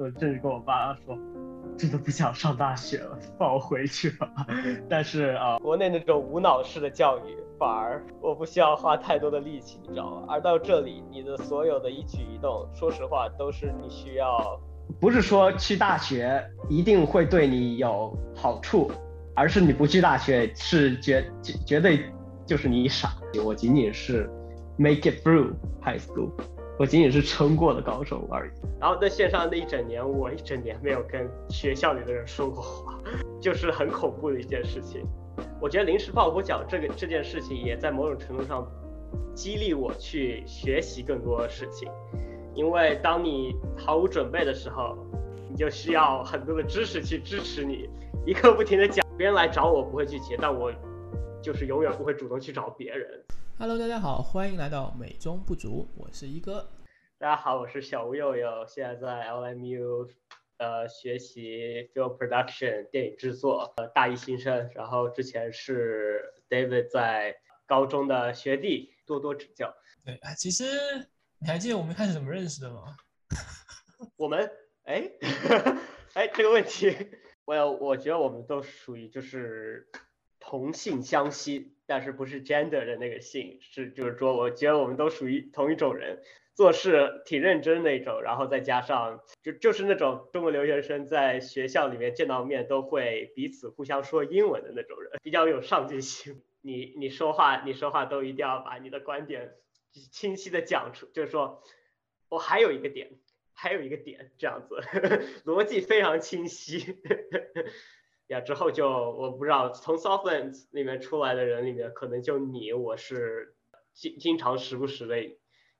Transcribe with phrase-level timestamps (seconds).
[0.00, 1.14] 我甚至跟我爸说，
[1.76, 4.26] 真的不想上大学了，放我回去吧。
[4.88, 10.26] 但是啊，国内那种无脑式的教育，反而我不需要花太多的力气，你知道吗？
[10.26, 14.58] 而到这里，你的所有的一举一动，说实话都是你需要。
[14.98, 18.90] 不是说去大学一定会对你有好处，
[19.36, 22.10] 而是你不去大学是绝绝绝对
[22.46, 23.10] 就是你傻。
[23.44, 24.30] 我仅仅是
[24.78, 25.52] make it through
[25.84, 26.30] high school。
[26.80, 28.50] 我仅仅是撑过了高中而已。
[28.80, 32.98] 然后在线上那一整年，我一整年没有跟学校里的人说过话，
[33.38, 35.04] 就是很恐怖的一件事情。
[35.60, 38.66] 我觉得临时抱佛脚这个这件事情，也在某种程度上
[39.34, 41.86] 激励我去学习更多的事情。
[42.54, 44.96] 因为当你毫无准备的时候，
[45.50, 47.90] 你就需要很多的知识去支持你，
[48.24, 49.06] 一刻不停的讲。
[49.18, 50.72] 别人来找我不会拒绝，但我
[51.42, 53.06] 就是永远不会主动去找别人。
[53.62, 56.66] Hello，大家好，欢迎来到美中不足，我是一哥。
[57.18, 60.08] 大家好，我是小吴佑佑，现在在 LMU，
[60.56, 64.70] 呃，学习 film production 电影制作，呃，大一新生。
[64.74, 69.74] 然后之前是 David 在高中的学弟，多多指教。
[70.06, 70.64] 对啊，其实
[71.38, 72.96] 你还记得我们开始怎么认识的吗？
[74.16, 74.50] 我们，
[74.84, 75.06] 哎，
[76.14, 76.96] 哎，这个问题，
[77.44, 79.86] 我我觉得我们都属于就是
[80.38, 81.76] 同性相吸。
[81.90, 86.22] 但是不是 gender 的那个性，是就是说，我觉得我们都属于同一种人，
[86.54, 96.40] 做事挺认真那种，然后再加上就就是那种中国留学生在学校里面见到面都会彼此互相说英文的那种人，比较有上进心。
[96.60, 99.54] 你你说话你说话都一定要把你的观点
[100.12, 101.60] 清晰的讲出，就是说
[102.28, 103.18] 我还有一个点，
[103.52, 104.76] 还有一个点这样子，
[105.44, 107.02] 逻辑非常清晰。
[108.30, 113.56] 呀，之后就我不知道，从 Softland 里面出来的人里面，可能就你，我是
[113.92, 115.16] 经经常时不时的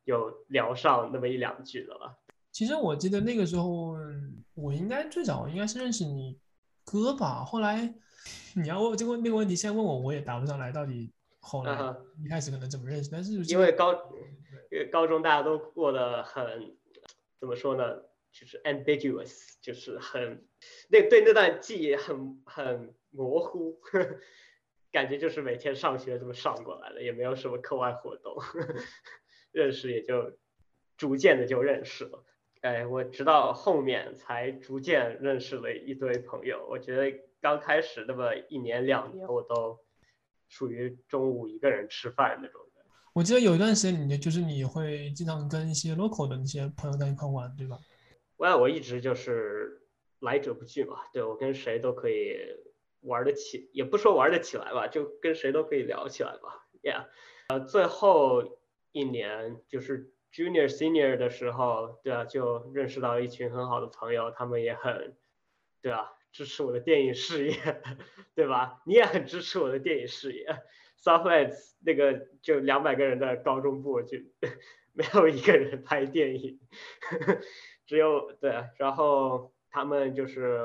[0.02, 2.18] 有聊上那么一两句的了。
[2.50, 3.94] 其实我记得那个时候，
[4.54, 6.36] 我应该最早应该是认识你
[6.84, 7.44] 哥吧。
[7.44, 7.94] 后来
[8.56, 10.72] 你要问这个那个问题，现在问我我也答不上来。
[10.72, 11.72] 到底后来
[12.24, 13.08] 一开始可能怎么认识？
[13.12, 13.92] 但是因为高
[14.72, 16.76] 因为高中大家都过得很
[17.38, 17.84] 怎么说呢？
[18.32, 20.46] 就是 ambiguous，就是很
[20.88, 23.80] 那对那段记忆很很模糊，
[24.92, 28.36] 感觉就是每天上学这么上过来了，也没有什么课外活动，
[29.52, 30.38] 认识也就
[30.96, 32.24] 逐渐的就认识了。
[32.60, 36.66] 哎，我直到后面才逐渐认识了一堆朋友。
[36.68, 39.78] 我觉得刚开始那么一年两年，我都
[40.48, 42.84] 属于中午一个人吃饭那种人。
[43.14, 47.78] 我记得有一段时间，你就是你会经常跟一些 local 的那些朋友在一块玩，对吧？
[48.40, 49.82] 我我一直就是
[50.18, 52.38] 来者不拒嘛，对我跟谁都可以
[53.02, 57.08] 玩得起，也不说玩得起来吧，就跟谁都可以聊起来吧，Yeah，
[57.48, 58.58] 呃，最后
[58.92, 65.18] 一年就是 Junior Senior 的时候，对啊，就认识到一群很好的朋友，他们也很，
[65.82, 67.54] 对啊，支持我的电影事业，
[68.34, 68.80] 对吧？
[68.86, 70.46] 你也很支持我的电影事业
[70.98, 74.16] ，Southlands 那个就两百个人的高中部，就
[74.94, 76.58] 没有一个人拍电影。
[77.90, 80.60] 只有对，然后他们就是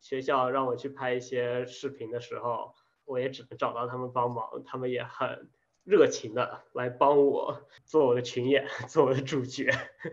[0.00, 5.48] 学校让我去拍一些视频的时候，我也只能找到他们帮忙，他们也很
[5.84, 9.70] 热情的来帮我做我的群演， 做我的主角。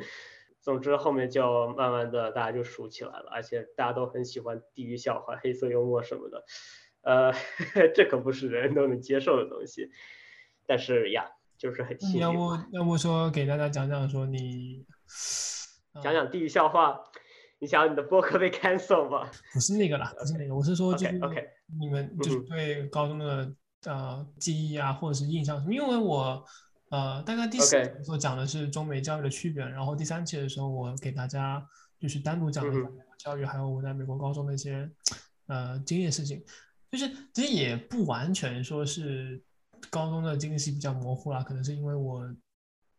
[0.61, 6.45] 总之后面就慢慢的大家就熟起来了，而且大家都很喜欢地狱笑话、黑色幽默什么的，
[7.01, 7.33] 呃，
[7.95, 9.89] 这可不是人人都能接受的东西。
[10.67, 12.19] 但是呀，就是很幸运。
[12.19, 12.39] 要不
[12.73, 14.85] 要不说给大家讲讲说你。
[16.01, 16.99] 讲讲地狱笑话，
[17.59, 19.29] 你想你的播客被 cancel 吗？
[19.53, 21.19] 不是那个啦，不是那个，我是说就是
[21.79, 23.53] 你们就是对高中的
[23.85, 25.73] 呃记忆啊，或者是印象什么？
[25.73, 26.43] 因为我
[26.89, 31.63] 呃大概第四期所讲的是中美教育的区别，然后第三期的时候我给大家
[31.99, 34.89] 就是单独讲了一下教育，还有我在美国高中的一些
[35.47, 36.43] 呃经验事情，
[36.91, 39.41] 就是其实也不完全说是
[39.91, 42.25] 高中的经历是比较模糊啦，可能是因为我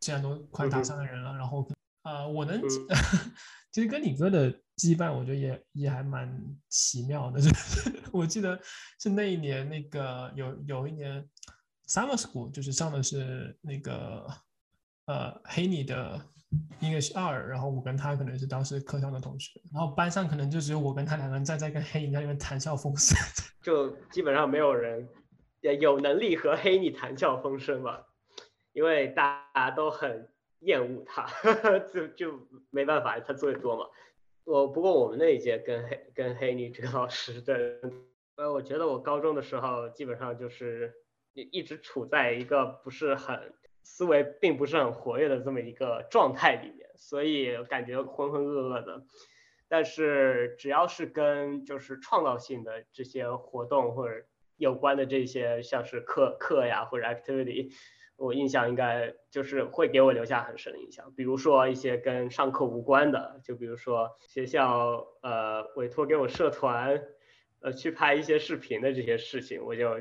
[0.00, 1.69] 现在都快大三的人了，然后。
[2.04, 2.60] 啊，我能，
[3.72, 6.31] 其实跟你哥的羁绊，我觉得也也还蛮
[6.69, 7.40] 奇妙的。
[7.43, 8.61] 就是我记得
[9.00, 11.26] 是那一年，那个有有一年
[11.88, 14.26] summer school，就是上的是那个
[15.06, 16.20] 呃黑你的
[16.81, 23.17] English 二，然后我跟他可能是当时课上的同学，然后班上可能就只有我跟他两个人在在跟黑尼那边谈笑风生，
[23.64, 25.08] 就基本上没有人
[25.62, 28.05] 也有能力和黑你谈笑风生吧，
[28.75, 30.29] 因为大家都很。
[30.64, 31.26] 厌恶他，
[31.93, 32.40] 就就
[32.70, 33.87] 没办法，他作业多嘛。
[34.44, 37.81] 我不过我们那一届跟黑跟黑女这个老师的，
[38.37, 40.93] 呃，我觉得我高中的时候基本上就是
[41.32, 49.05] 一一直处在一个不是很思维并不是很活跃的这么一个状态里面，所以感觉浑浑噩噩的。
[49.67, 54.26] 但是只要是跟就是创造性的这些活动或者
[54.56, 57.72] 有关的这些，像是课课呀或者 activity，
[58.16, 61.12] 我印象应该就是会给我留下很深的印象。
[61.16, 67.02] 比如说一些跟上课无关的，就比如说学校呃委托给我社团
[67.61, 70.00] 呃去拍一些视频的这些事情，我就。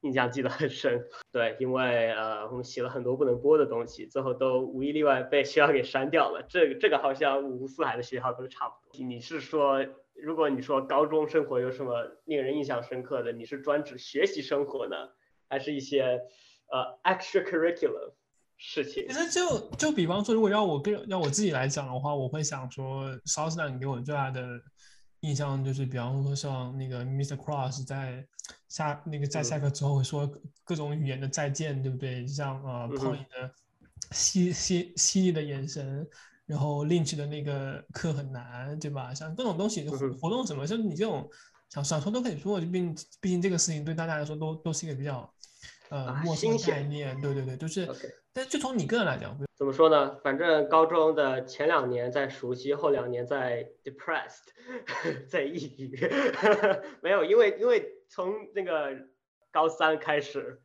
[0.00, 1.02] 印象记得很深，
[1.32, 6.44] 对，因为呃，我们写了很多不能播的东西，最后都无一例外被学校给删掉了。
[6.46, 9.02] 这个这个好像五湖四海的学校都差不多。
[9.02, 9.82] 你是说，
[10.12, 15.08] 如果你说高中生活有什么令人印象深刻的，你是专指学习生活呢，
[15.48, 16.20] 还是一些
[16.74, 18.12] 呃 extracurricular
[18.56, 19.06] 事情？
[19.08, 24.42] 其实就就比方说，如果要我跟要我自己来讲的话，我会想说，Southland 给我最大的。
[25.20, 27.34] 印象就是，比方说像那个 Mr.
[27.34, 28.22] Cross 在
[28.68, 30.30] 下那个在下课之后会说
[30.64, 32.26] 各种语言的再见，对不对？
[32.26, 33.50] 像呃 p o 的
[34.10, 36.06] 犀犀犀利的眼神，
[36.44, 39.14] 然后 Lynch 的那个课很难，对吧？
[39.14, 41.26] 像各种东西活动什么，就是你这种
[41.70, 45.32] 想想说都可以说，就毕毕竟这个事情对大家来说都都是一个比较
[45.90, 47.84] 呃陌生概念，对对对，就是。
[47.84, 48.00] OK，
[48.32, 50.16] 但就从你个人来讲，怎么说呢？
[50.22, 54.48] 反正高中的前两年在熟悉，后两年在 depressed，
[55.28, 55.96] 在抑郁。
[57.00, 59.06] 没有，因为因为从那个
[59.52, 60.60] 高三开始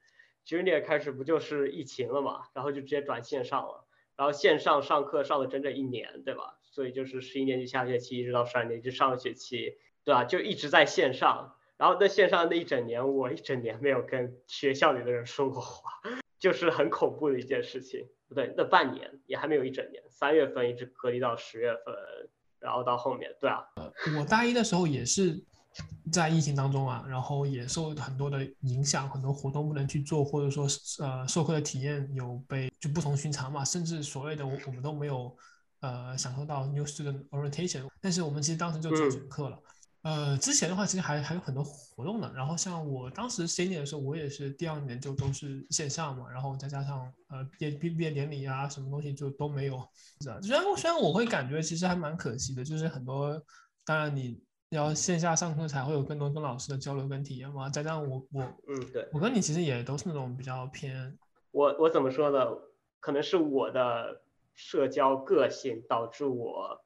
[0.47, 6.57] ，junior 开始不就是疫情了嘛，然后就直接转线上了，然后线上上课上了整整一年，对吧？
[6.71, 10.23] 所以就是十一年级下学期一直到十二年级上学期，对吧？
[10.23, 15.89] 就一直在线上，然后在线上那一整年，我一整年没有跟学校里的人说过话。
[16.39, 21.93] 就是很恐怖的一件事情，不对，那半年也还没有一整年，三月份一直隔离到十月份，
[22.59, 23.61] 然后到后面，对啊，
[24.17, 25.37] 我大一的时候也是
[26.09, 30.65] 在疫情当中啊，然后也受很多的影响，很多活动不能去做，或者说
[31.05, 35.35] 呃授课的体验有被就不同寻常嘛，甚至所谓的我我们都没有
[35.81, 39.59] 呃享受到 new student orientation，但是我们其实当时就做选课了。
[40.09, 49.87] 呃，之前的话其实还还有很多活动的，然后像我当时 senior 的时候，我也是第二年就都是线下嘛，然后再加上呃毕业毕业典礼啊，什么东西就都没有，
[50.21, 50.39] 是啊。
[50.41, 53.39] 虽然虽然我会感觉其实还蛮可惜的，就是很多，
[53.85, 61.15] 当然你要线下上课才会有更多跟老师的交流跟体验嘛，再加上我我嗯对，我跟你其实也都是那种比较偏，
[61.51, 62.47] 我我怎么说呢？
[62.99, 64.23] 可能是我的
[64.55, 66.81] 社交个性导致我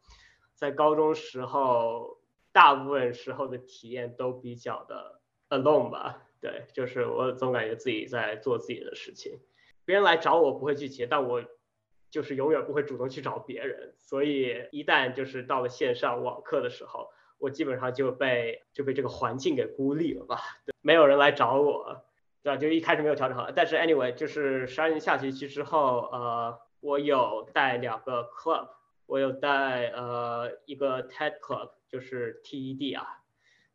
[0.56, 2.22] 在高中时候。
[2.54, 5.20] 大部分时候的体验都比较的
[5.50, 9.40] alone 吧，对，就是我总感觉自己在做自己的事情，
[9.86, 11.44] 别人来找我不会拒绝，但我
[12.12, 17.10] 就是永远不会主动去找别人，所以一旦就是到了线上网课的时候，
[17.40, 22.06] 我基本上就被就被这个环境给孤立了吧，对没有人来找我，
[22.44, 22.58] 对吧？
[22.58, 28.70] 就一开始没有调整好，但是 anyway，就是十二年下学期之后，呃，我有带两个 club，
[29.08, 31.72] 我有带呃一个 TED club。
[31.94, 33.06] 就是 TED 啊，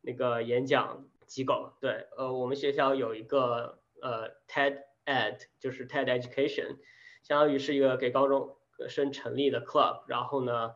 [0.01, 6.79] 那个演讲机构，对，呃，我们学校有一个呃 TED Ed，就是 TED Education，
[7.23, 8.57] 相当于是一个给高中
[8.89, 10.75] 生成立的 club，然后呢，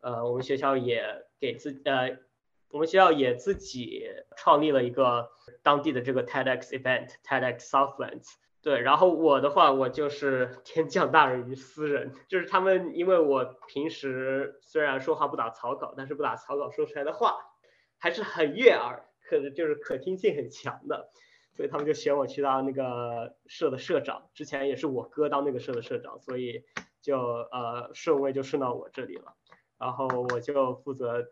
[0.00, 2.18] 呃，我们学校也给自呃，
[2.70, 4.04] 我们学校也自己
[4.36, 5.30] 创立了一个
[5.62, 8.34] 当地的这个 TEDx event，TEDx Southlands。
[8.62, 17.38] 对，然后我的话，我就是 天降大任于斯人，就是他们，因为我平时虽然说话不打草稿，但是不打草稿说出来的话
[17.98, 21.08] 还是很悦耳，可就是可听性很强的，
[21.54, 24.28] 所以他们就选我去当那个社的社长。
[24.34, 26.64] 之前也是我哥当那个社的社长，所以
[27.00, 29.36] 就呃顺位就顺到我这里了，
[29.78, 31.24] 然后我就负责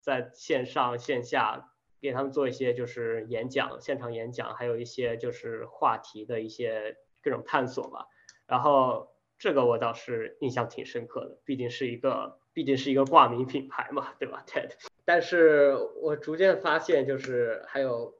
[0.00, 1.66] 在线上线下。
[2.00, 8.06] 给他们做一些就是演讲，现场演讲，还有一些就是话题的一些各种探索吧。
[8.46, 14.70] 然后这个我倒是印象挺深刻的，毕竟是一个毕竟是一个挂名品牌嘛，对吧？TED。
[15.04, 18.14] 但是我逐渐发现，就是还有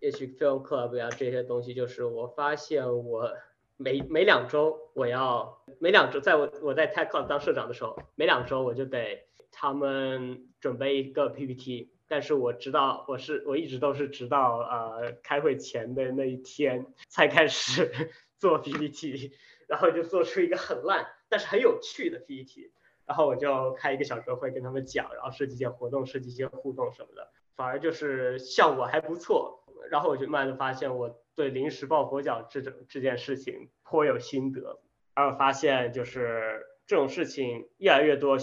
[0.00, 3.32] 也许 Film Club 呀这些东西，就是我发现我
[3.76, 11.95] 每每两周我要每两周，在我我在 TED Club 当社长的时候，每两周我就得他们准备一个 PPT。
[12.08, 19.32] 但是我知道，我是我一直都是直到呃开会前的那一天才开始 做 PPT，
[19.68, 22.70] 然后就做出一个很烂但是很有趣的 PPT，
[23.06, 29.64] 然后我就开一个小时会跟他们讲，然后设计一些活动，设计一些互动什么的，反而就是效果还不错。
[29.90, 34.80] 然后我就慢慢发现我对临时抱佛脚这种这件事情颇有心得，
[35.14, 38.36] 然后发现就是这种事情越来越多。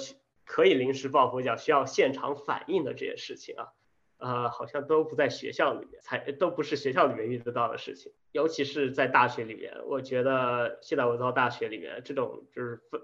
[0.46, 3.68] 可以临时抱佛脚，需要现场反应的这些事情啊，
[4.18, 8.12] 呃，好像都不在学校里面，才都不是学校里面遇得到的事情。
[8.32, 13.02] 尤其是在大学里面，我觉得现在我到大学里面，这种就是分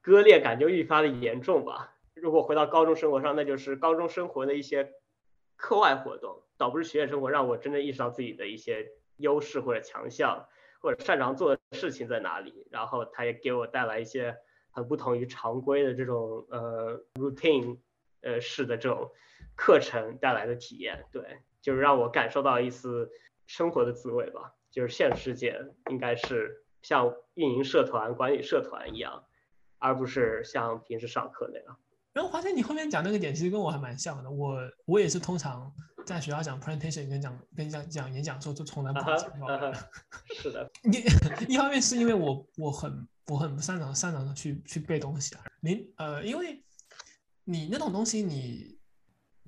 [0.00, 1.96] 割裂感就愈发的严重吧。
[2.14, 4.92] 如果回到高中生活上，那就是高中生活的一些
[5.56, 10.46] 课外活动，倒不是学业生活让我真正意识到自己的一些优势或者强项，
[10.80, 12.66] 或者擅长做的事情在哪里。
[12.70, 14.36] 然后它也给我带来一些
[14.70, 17.78] 很不同于常规的这种呃 routine
[18.22, 19.10] 呃式的这种
[19.56, 21.06] 课程带来的体验。
[21.12, 23.10] 对，就是让我感受到一丝
[23.46, 24.54] 生活的滋味吧。
[24.70, 25.60] 就是现实世界
[25.90, 29.24] 应该是像运营社团、管理社团一样，
[29.78, 31.76] 而不是像平时上课那样。
[32.12, 34.30] 然后华天，你后面讲那个点其实跟我还蛮像的。
[34.30, 35.72] 我我也是通常
[36.04, 39.72] 在学校讲 presentation 跟讲跟讲讲演讲的时候，就从来不讲话。
[40.34, 40.70] 是的。
[40.84, 41.02] 一
[41.54, 45.44] 一方面是因为我我很我很不擅长擅长的去去背东西啊。
[45.60, 46.60] 你呃，因为
[47.44, 48.76] 你那种东西你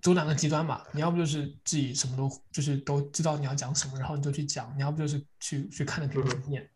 [0.00, 6.68] 走两个极端嘛，你要不就是自己什么都就是都知道你要讲什么，然后你就去讲；你要不就是去去看着别人念。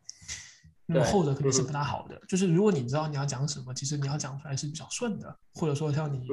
[0.86, 2.20] 那么后者肯定是不大好的。
[2.28, 6.26] 就是如果你知道你要讲什么，其实你要讲出来是比较顺的，或者说像你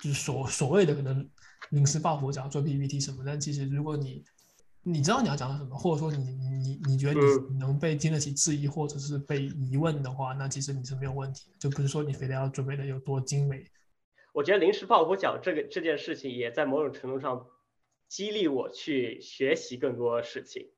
[0.00, 1.28] 就是所所谓的可能
[1.70, 4.24] 临时抱佛脚做 PPT 什么，但其实如果你
[4.84, 13.64] 你知道你要讲什么，或者说你你你觉得你能被经得起质疑或者是被疑问的话，那其实你是没有问题的，就不是说你非得要准备的有多精美。
[14.32, 17.46] 我觉得临时抱佛脚这个这件事情也在某种程度上
[18.08, 20.68] 激励我去学习更多事情，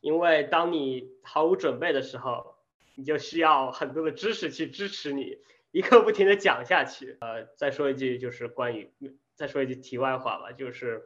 [0.00, 2.56] 因为当你毫无准备的时候。
[3.00, 5.38] 你就需要很多的知识去支持你
[5.70, 7.16] 一刻不停的讲下去。
[7.20, 8.90] 呃，再说一句，就是关于，
[9.36, 11.04] 再说一句题外话吧，就是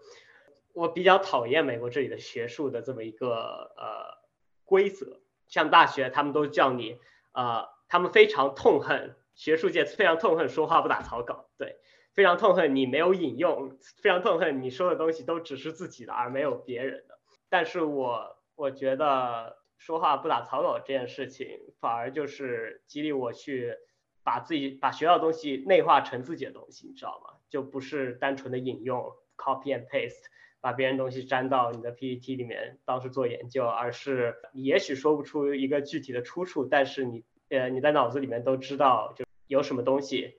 [0.73, 4.19] 我比较讨厌美国这里的学术的这么一个呃
[4.65, 5.21] 规则。
[5.49, 6.99] 像大学，他们都叫你，
[7.33, 11.77] 呃，他们非常痛恨学术界非常痛恨说话不打草稿，对，
[12.13, 17.19] 非常痛恨你没有引用，非常痛恨你说的东西都只是自己的而没有别人的。
[17.49, 19.61] 但是我我觉得。
[19.79, 23.75] 说话不打草稿这件事情，反而就是激励我去
[24.23, 27.41] 把自己把学到的东西内化成自己的东西，你知道吗？
[27.51, 30.23] 就不是单纯的引用 copy and paste，
[30.63, 40.37] 把别人东西粘到你的 PPT 里面当时做研究，而是你也许说不出一个具体的出处，但是你呃你在脑子里面都知道就有什么东西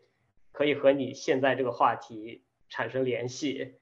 [0.53, 3.75] 可以和你现在这个话题产生联系。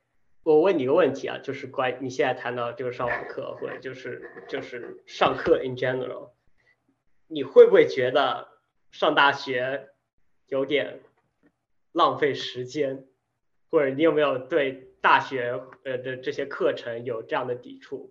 [0.43, 6.31] 我问你一个问题啊，就是关你现在谈到就是上网课或者就是就是上课 in general，
[7.27, 8.47] 你会不会觉得
[8.89, 9.89] 上大学
[10.47, 11.01] 有点
[11.91, 13.05] 浪费时间，
[13.69, 18.09] 或者你有没有对大学呃的这些课程有这样的抵触？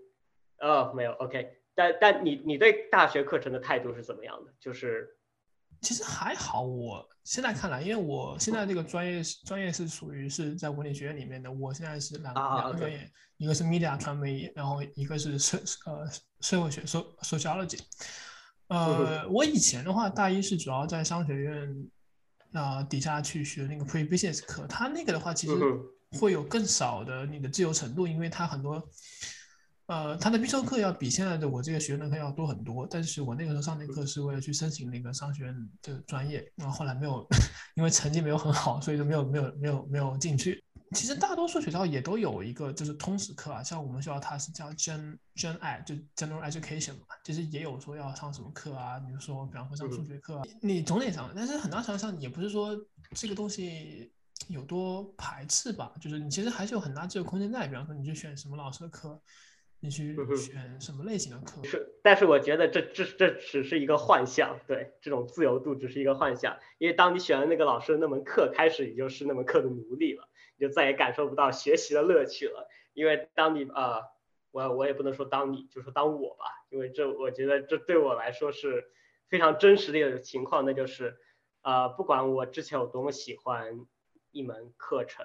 [0.58, 4.52] 哦，没有，OK，但但你你对大学课程的态度是怎么样的？
[4.60, 5.08] 就是
[5.80, 7.08] 其实还好我。
[7.24, 16.06] 现在看来，因为我现在这个专业专业是属于是在文理学院里面的，我现在是两两个专业，一个是 media 传媒，然后一个是社呃
[16.40, 17.78] 社会学 so sociology。
[18.68, 21.90] 呃，我以前的话，大一是主要在商学院
[22.52, 25.54] 啊底下去学那个 pre business 课，它那个的话其实
[26.18, 28.82] 会有更少的你的自由程度，因为它很多。
[29.86, 37.26] 呃，它的必修课要比现在的我这个学院的课要多很多，但是我那个时候上那课是为了去申请那个商学院的专业，然后后来没有，
[37.74, 40.62] 因为成绩没有很好，所以就没有没有没有没有进去。
[40.92, 52.76] 其实大多数学校也都有一个就是通识课啊，像我们学校它是叫 Gen Gen Ed，就 General Education 嘛，其实也有说要上什么课啊，比如说比方说上数学课，你总得上，但是很大程度上也不是说
[53.16, 54.12] 这个东西
[54.50, 59.20] 有多排斥吧，就是你其实还是有很大自由空间在，比方说你去选什么老师的课。
[59.82, 61.64] 你去选什么类型的课？
[61.64, 70.28] 是，但是我觉得这这这只是一个幻象，对，这种自由度只是一个幻象，因为当你选了那个老师的那门课，开始你就是那门课的奴隶了，
[70.58, 72.68] 你就再也感受不到学习的乐趣了。
[72.92, 74.02] 因为当你啊，
[74.50, 78.84] 我我也不能说当你，就说当我吧，因为这我觉得这对我来说是
[79.30, 81.16] 非常真实的一种情况，那就是
[81.62, 83.86] 呃，不管我之前有多么喜欢
[84.32, 85.24] 一门课程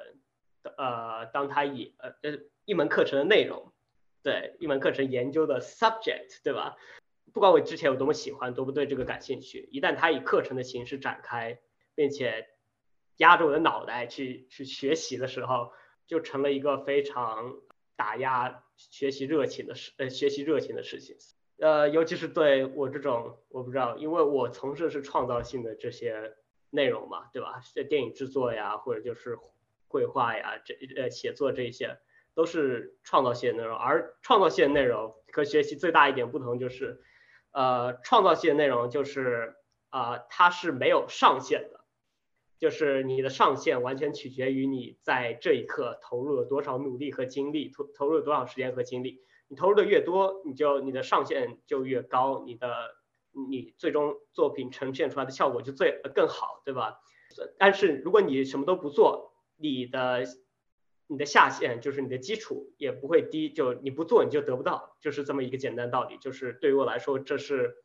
[0.63, 3.71] 的，呃，当他以呃呃一门课程的内容。
[4.23, 6.77] 对一门课程研究的 subject，对吧？
[7.31, 11.59] 不管我之前有多么喜欢，多么对这个感兴趣，一旦它以课程的形式展开，
[11.93, 12.47] 并且
[13.17, 15.71] 压着我的脑袋去去学习的时候，
[16.07, 17.55] 就成了一个非常
[17.95, 21.15] 打压学习热情的事，呃，学习热情的事情。
[21.59, 26.35] 呃，尤其是对我这种，我不知道，因为我从事的是创造性的这些
[26.75, 27.61] 内容嘛，对吧？
[27.73, 29.39] 这电影制作呀，或者就是
[29.87, 31.97] 绘画呀，这呃写作这些。
[32.35, 37.01] 都是创造性内容，而创造性内容和学习最大一点不同就是，
[37.51, 39.55] 呃，创造性内容就是
[39.89, 41.85] 啊，它是没有上限的，
[42.59, 49.21] 就是你的上限完全取决于你在这一刻投入了多少努力和精力，投投入了多少时间和精力。
[49.47, 52.67] 你投入的越多，你就你的上限就越高，你的
[53.49, 57.01] 你最终作品呈现出来的效果就最更好，对吧？
[57.57, 60.23] 但是如果你什么都不做，你的
[61.07, 66.17] 你的下限就是你的基础也不会低，就你不做你就得不到，就是这么一个简单道理。
[66.17, 67.75] 就是对于我来说，这是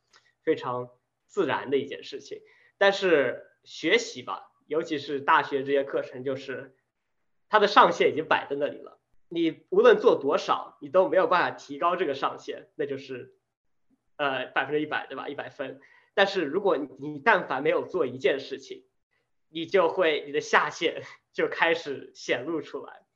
[0.42, 0.88] 非常
[1.26, 2.40] 自然的一件事情。
[2.78, 6.76] 但是学习吧，尤其是大学这些课程，就是
[7.48, 8.98] 它的上限已经摆在那里了。
[9.28, 13.34] 你无论做多少，你都没有办法提高这个上限，那就是
[14.20, 15.28] 呃百分之一百，对吧？
[15.30, 15.80] 一百分。
[16.12, 18.84] 但是如果你但凡没有做一件事情，
[19.48, 23.06] 你就会你的下限就开始显露出来。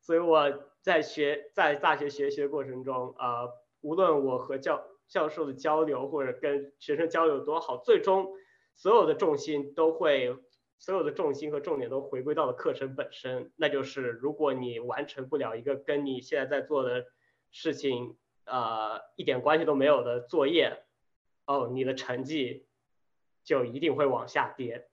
[0.00, 3.48] 所以我在学在大学学习的过程中，啊，
[3.80, 8.32] 无论我和教教授的交流或者跟学生交流多好，最终
[8.76, 10.36] 所有的重心都会，
[10.78, 13.50] 所有的重心和重点都回归到了课程本身。
[13.56, 17.06] 那就是如果你完成不了一个跟你现在在做的
[17.50, 20.82] 事情，呃，一点关系都没有的作业，
[21.46, 22.66] 哦，你的成绩
[23.44, 24.88] 就一定会往下跌。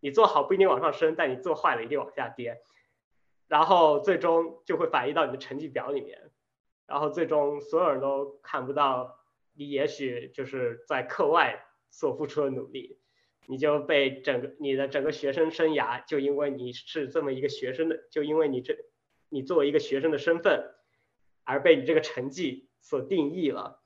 [0.00, 2.60] 你做好不一定往上升，但你做坏了一定往下跌。
[3.48, 6.30] 然后最终就会反映到你的成绩表里面，
[6.86, 9.18] 然后最终所有人都看不到
[9.52, 12.98] 你也许就是在课外所付出的努力，
[13.46, 18.74] 你就被整个你的整个学生生涯就因为你是这么一个学生的，就因为你这
[19.28, 20.74] 你作为一个学生的身份
[21.44, 23.82] 而被你这个成绩所定义了，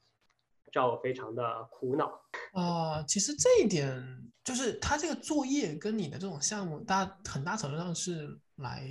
[0.73, 2.21] 让我非常的苦恼。
[2.53, 4.03] 啊，其实这一点
[4.43, 8.89] 就是他这个作业跟你的这种项目，大很大程度上是来。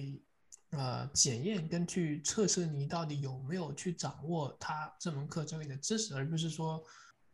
[0.71, 6.83] 呃，检验跟去测试你到底有没有去掌握他这门课教给你的知识，而不是说，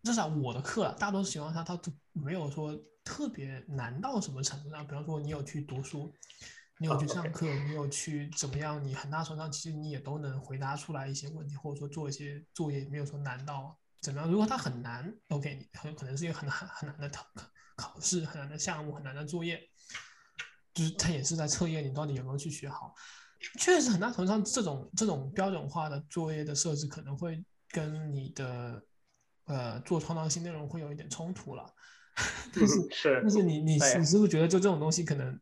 [0.03, 4.85] 至少我的课大多数情况下，他都没有说特别难到什么程度上。
[4.85, 6.13] 比方说，你有去读书，
[6.81, 14.27] 你有去上课，你有去怎么样，你很大程度上其实你也都能回答出来一些问题，或者说做一些作业，没有说难到怎么样。
[14.27, 17.23] 如果它很难，OK，很有可能是一个很很很难的考
[17.75, 19.61] 考试，很难的项目，很难的作业，
[20.73, 22.95] 就是它也是在测验你到底有没有去学好。
[23.59, 28.83] 确实，很大程度上，这种这种标准化的作业的设置可能会跟你的
[29.45, 31.63] 呃做创造性内容会有一点冲突了。
[32.55, 35.39] 但是是，但是你你你是不是觉得就这种东西可能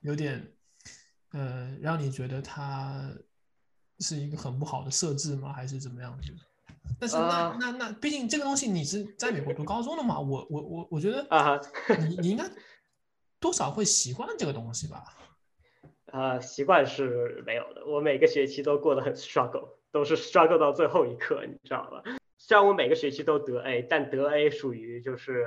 [0.00, 0.52] 有点
[1.32, 3.10] 呃让你觉得它
[3.98, 5.52] 是一个很不好的设置吗？
[5.52, 6.32] 还是怎么样子？
[6.98, 11.60] 但是那那那，毕竟这个东西你是在美国读高中的嘛，我我我我觉得啊，
[12.08, 12.44] 你你应该
[13.38, 15.04] 多少会习惯这个东西吧。
[16.06, 17.86] 啊，习惯是没有的。
[17.86, 22.02] 我每个学期都过得很 struggle，都是 struggle 到最后一刻，你知道吧？
[22.36, 25.46] 虽然我每个学期都得 A，但得 A 属于就是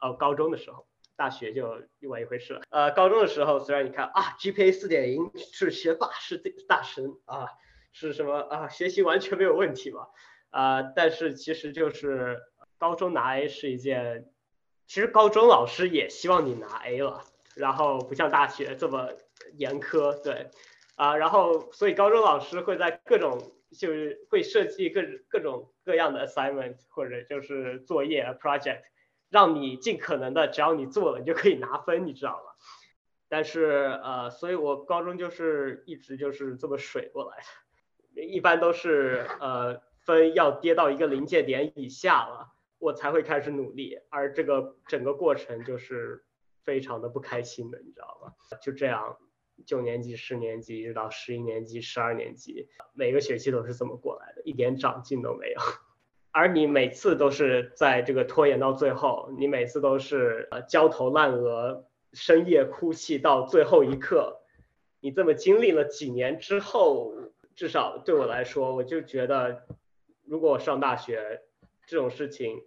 [0.00, 0.86] 呃高中的时候，
[1.16, 2.62] 大学就另外一回事了。
[2.70, 7.48] 呃，高中的时候虽然你看啊，GPA 四点零是学霸，是大神啊，
[7.92, 10.08] 是什么啊，学习完全没有问题嘛
[10.50, 12.40] 啊，但是其实就是
[12.78, 14.28] 高中拿 A 是一件，
[14.86, 17.22] 其实高中老师也希望你拿 A 了，
[17.54, 19.08] 然后不像大学这么。
[19.58, 20.48] 严苛对，
[20.94, 28.80] 啊，然后所以高中老师会在各种就是会设计各各种各样的 assignment 或者就是作业 project，
[29.32, 32.52] 让你尽可能的只要你做了你就可以拿分，你知道吗？
[33.28, 37.38] 但是呃，所以我高中就是一直就是这么水过来
[38.14, 46.24] 的，一般都是呃分要跌到一个临界点以下了，我才会开始努力，而这个整个过程就是
[46.62, 48.32] 非常的不开心的，你知道吗？
[48.60, 49.16] 就这样。
[49.64, 55.60] 九年级、十年级，一直到十一年级、十二年级，每个学期都是这么过来的，一点长进都没有。
[56.32, 64.40] 而你每次都是在这个拖延到最后，你每次都是呃焦头烂额、深夜哭泣到最后一刻。
[65.00, 67.14] 你这么经历了几年之后，
[67.54, 69.62] 至少对我来说，我就觉得，
[70.24, 71.42] 如果我上大学，
[71.86, 72.62] 这种事情，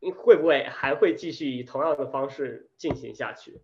[0.00, 3.60] 你会不会还会继续以同样的方式进行下去？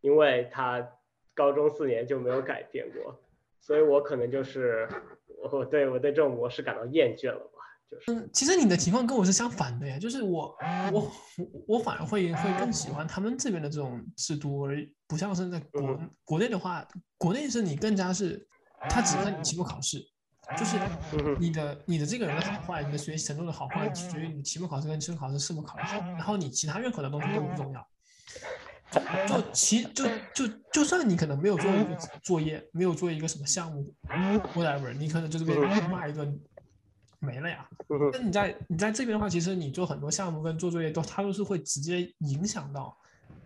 [0.00, 0.92] 因为他。
[1.36, 3.20] 高中四年就没有改变过，
[3.60, 4.88] 所以我可能就是
[5.52, 7.50] 我对我对这种模式感到厌倦了，
[7.90, 8.04] 就是。
[8.12, 10.54] 嗯，其实你的情况跟我是相反的呀，就是我
[10.92, 11.12] 我
[11.66, 16.86] 我反而会会更喜欢他们这边的这种制度，而不像是在国国内的话，
[17.18, 18.46] 国内是你更加是，
[18.88, 19.98] 他只看你期末考试，
[20.56, 20.78] 就是。
[21.38, 27.86] 你的你的这个人的好坏，你的学习程度的好坏，取决于你期末考试跟期末考试是否考得好，然后你其他任何的东西都不重要。
[29.26, 33.92] 就其就就就算你可能没有做一个作业，没有做一个什么项目
[34.54, 35.54] ，whatever，你可能就是被
[35.88, 36.38] 骂一顿
[37.20, 37.68] 没了呀。
[38.12, 42.96] 那你在你在这边的话，其实你做很多项目跟做作业都，它都是会直接影响到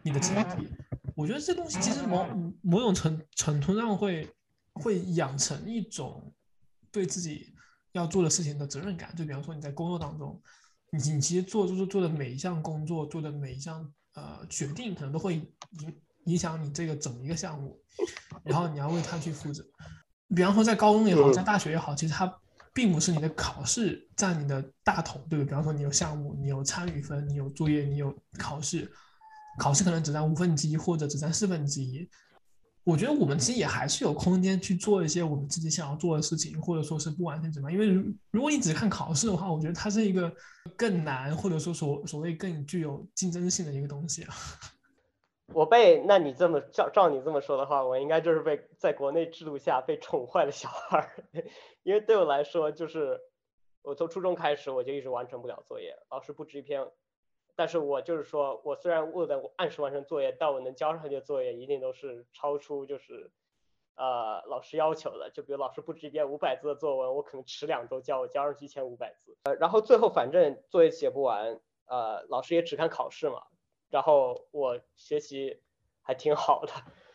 [0.02, 0.68] 你的成绩。
[1.14, 2.26] 我觉得这东西其实某
[2.62, 4.28] 某种程程度上会
[4.74, 6.33] 会养成一种
[6.90, 7.54] 对自己
[7.92, 9.14] 要做的事情的责任感。
[9.14, 10.40] 就比方说你在工作当中，
[10.90, 13.90] 你你其实做就是做的每一项工作，做的每一项。
[14.14, 17.80] 呃，决定可能都会影影响你这个整一个项目，
[18.42, 19.64] 然后你要为它去负责。
[20.35, 22.26] 比方说在高中也好，在大学也好，其实它
[22.72, 25.44] 并不是你的考试占你的大头，对不对？
[25.44, 28.90] 比方说你有项目，你有参与分，你有作业，你有考试，
[29.59, 32.09] 考试可能只占五分之一或者只占四分之一。
[32.83, 37.78] 我觉得我们其实也还是有空间去做一些我们自己想要做的事情，或者说是不完全怎么样。
[37.78, 40.33] 因为如如果你只看考试的话，我觉得它是一个
[40.76, 44.35] 更难，或者说所所谓更具有竞争性的一个东西啊。
[45.52, 51.10] 我被那你这么照照你这么说的话，我应该就是被在国内制度下被宠坏的小孩，
[51.82, 53.20] 因为对我来说，就是
[53.82, 56.88] 我从初中开始我就一直完成不了作业，老师布置一篇。
[57.56, 63.30] 但是我就是说，我虽然为了按时完成作业，但我能交上去的作业一定都是超出就是，
[63.96, 65.30] 呃，老师要求的。
[65.30, 69.36] 就比如老师布置一篇五百字的作文，我可能迟两周交，我交上去一千五百字。
[69.42, 73.42] 呃，然后最后反正作业写不完，呃，老师也只看考试嘛。
[73.90, 75.61] 然后我学习
[76.03, 76.72] 还挺好的，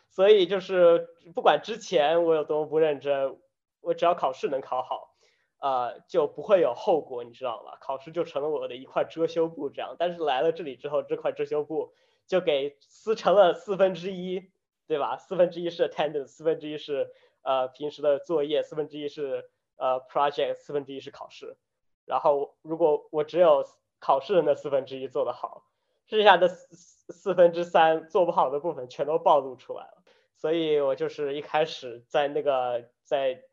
[0.10, 3.40] 所以就是不管之前我有多么不认真，
[3.82, 5.12] 我只要考试能考好。
[5.58, 7.76] 呃，就不会有后果，你知道吗？
[7.80, 9.96] 考试就成了我的一块遮羞布，这样。
[9.98, 11.92] 但是来了这里之后，这块遮羞布
[12.28, 14.52] 就给撕成了四分之一，
[14.86, 15.18] 对吧？
[15.18, 17.10] 四分之一是 attendance，四分之一是
[17.42, 21.58] 呃平时的作业，四分之一是呃 project，四分之一是考试。
[22.06, 23.66] 然后如果我只有
[23.98, 25.64] 考试的那四分之一做得好，
[26.08, 30.04] 剩下的四四分之三做不好的部分全都暴露出来了。
[30.36, 33.44] 所以我就是一开始在那个在。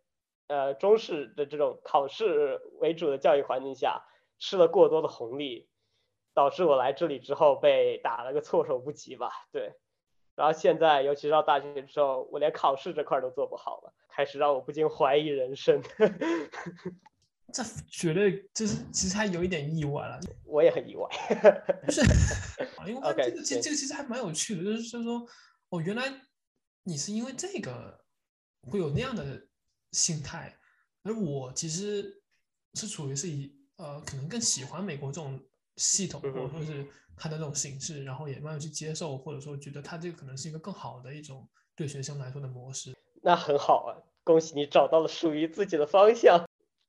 [0.49, 4.05] 呃，中式的这种考试为主的教育环境下，
[4.39, 5.67] 吃了过多的红利，
[6.35, 9.31] 导致我来这里之后被打了个措手不及吧。
[9.51, 9.73] 对，
[10.35, 15.83] 然后现在尤其是到大学之后，我连考试这块都做不好了，开始让我不禁怀疑人生。
[17.53, 20.19] 这绝对就是其实还有一点意外了。
[20.45, 21.09] 我也很意外。
[21.87, 22.01] 就是，
[22.87, 25.27] 因为这个其实这个其实还蛮有趣的，就是就是说，
[25.69, 26.13] 哦，原来
[26.83, 28.05] 你是因为这个
[28.63, 29.47] 会有那样的。
[29.95, 30.57] 心态，
[31.03, 32.23] 而我其实
[32.73, 35.39] 是处于是以呃，可能更喜欢美国这种
[35.77, 42.97] 系统，或者说是它的这种形式，然后也慢慢去接受，或者说觉得它这个可能是一个更好的一种对学生来说的模式。
[43.23, 46.43] 那很好啊，恭喜你找到了属于自己的方向。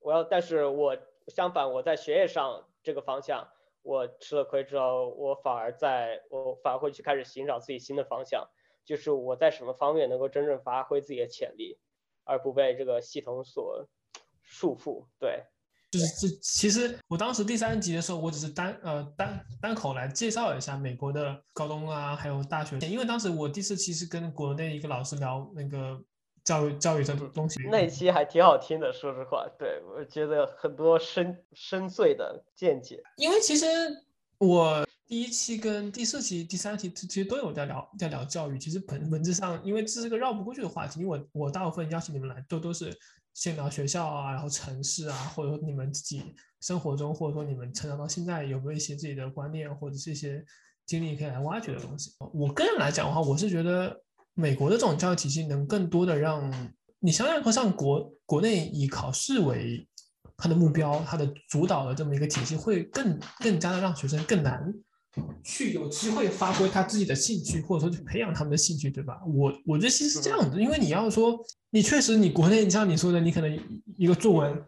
[0.03, 3.47] 我要，但是我相反，我在学业上这个方向
[3.81, 8.47] 我吃了亏之后，我反而在我反而会去开始寻找自己新的方向，
[8.85, 11.79] 就是我在什么方面能够真正发挥自己的潜力。
[12.25, 13.85] 而不被这个系统所
[14.41, 15.43] 束缚，对，
[15.91, 16.33] 就是这。
[16.41, 22.79] 其实我当时第三集的时候，我只是单呃单单口来介绍一下美国的高中啊，还有大学。
[22.87, 26.01] 因为当时我第四期是跟国内一个老师聊那个
[26.43, 33.01] 教育教育这东西，那期还挺好听的，说实话，对我觉得很多深深邃的见解。
[33.17, 33.65] 因为其实
[34.37, 34.85] 我。
[35.05, 38.57] 第一期跟第四期、第三期其实都有在聊，在聊教育。
[38.57, 41.01] 其实本本质上，因为这是个绕不过去的话题。
[41.01, 42.97] 因为我我大部分邀请你们来，都都是
[43.33, 50.43] 先聊学校啊，然后城市啊，或者说你们自己生活中，或者说你们成长到现在有没有一些自己的观念或者是一些
[50.87, 52.11] 经历可以来挖掘的东西。
[52.33, 54.01] 我个人来讲的话，我是觉得
[54.35, 56.51] 美国的这种教育体系能更多的让
[56.99, 59.87] 你相对和像国国内以考试为
[60.37, 64.73] 它的目标、它的主导的这么一个体系，会更更加的让学生更难。
[65.43, 69.21] 去有机会发挥他自己的兴趣，或者说去培养他们的兴趣，对吧？
[69.27, 73.59] 我我觉得其实是这样子，因为你要说你确实你国内，你像你说的，你可能
[73.95, 74.63] 一个作文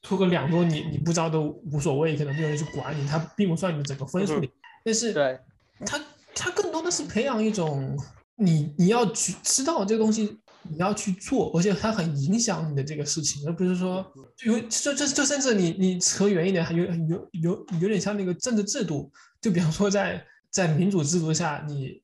[0.00, 4.50] 拖个两周，你你不知道都无所谓，可能没有人去管你，他并不算你整个分数里。
[4.82, 5.38] 但是，对，
[5.84, 6.00] 他
[6.34, 7.94] 他更多的是培养一种
[8.40, 14.04] 你你要去知道这个东西，你要去做，而且它很影响你的这个事情，而不是说
[14.36, 19.12] 就就就就甚至你你扯远一点，还有有有有点像那个政治制度。
[19.42, 22.02] 就比方说，在在民主制度下，你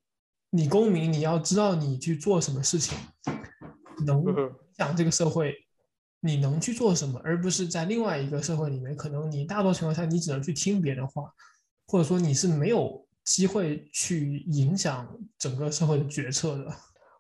[0.51, 2.97] 你公民你要知道你去做什么事情
[4.05, 4.35] 能影
[4.77, 5.55] 响这个社会，
[6.21, 11.31] 你能去做什么，而不是在另外一个社会里面，可能你大多情况下你只能去听别人话，
[11.87, 16.65] 或者说你是没有机会去影响整个社会的决策的。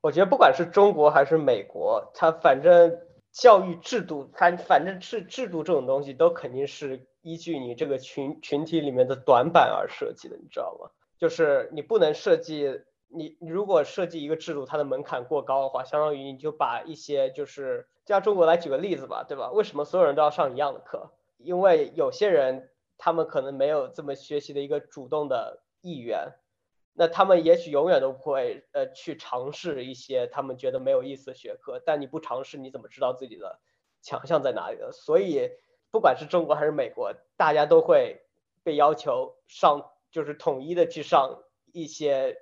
[0.01, 2.99] 我觉得不管是中国还是美国，它反正
[3.31, 7.07] 教育制度，它反正是制度这种东西，都肯定是。
[7.27, 10.88] 依据你这个群群体里面的短板而设计的，你知道吗？
[11.19, 12.71] 就是你不能设计
[13.09, 19.51] 你，你如果设计一个制度，它的门槛过高的话，相当于你就把一些就是，就像中国来举个例子吧，对吧？
[19.51, 21.11] 为什么所有人都要上一样的课？
[21.38, 26.35] 因为有些人他们可能没有这么学习的一个主动的意愿，
[26.92, 31.81] 那他们也许永远都不会呃去尝试一些他们觉得没有意思的学科。
[31.85, 33.61] 但你不尝试，你怎么知道自己的
[34.03, 34.92] 强项在哪里的？
[34.92, 35.51] 所以。
[35.92, 38.20] 不管是中国还是美国，大家都会
[38.62, 42.37] 被要求上，就是统一的去上一些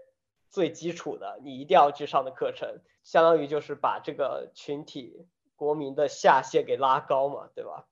[0.50, 7.87] 最基础的，你一定要去上的课程，相当于就是把这个群体国民的下限给拉高嘛，对吧？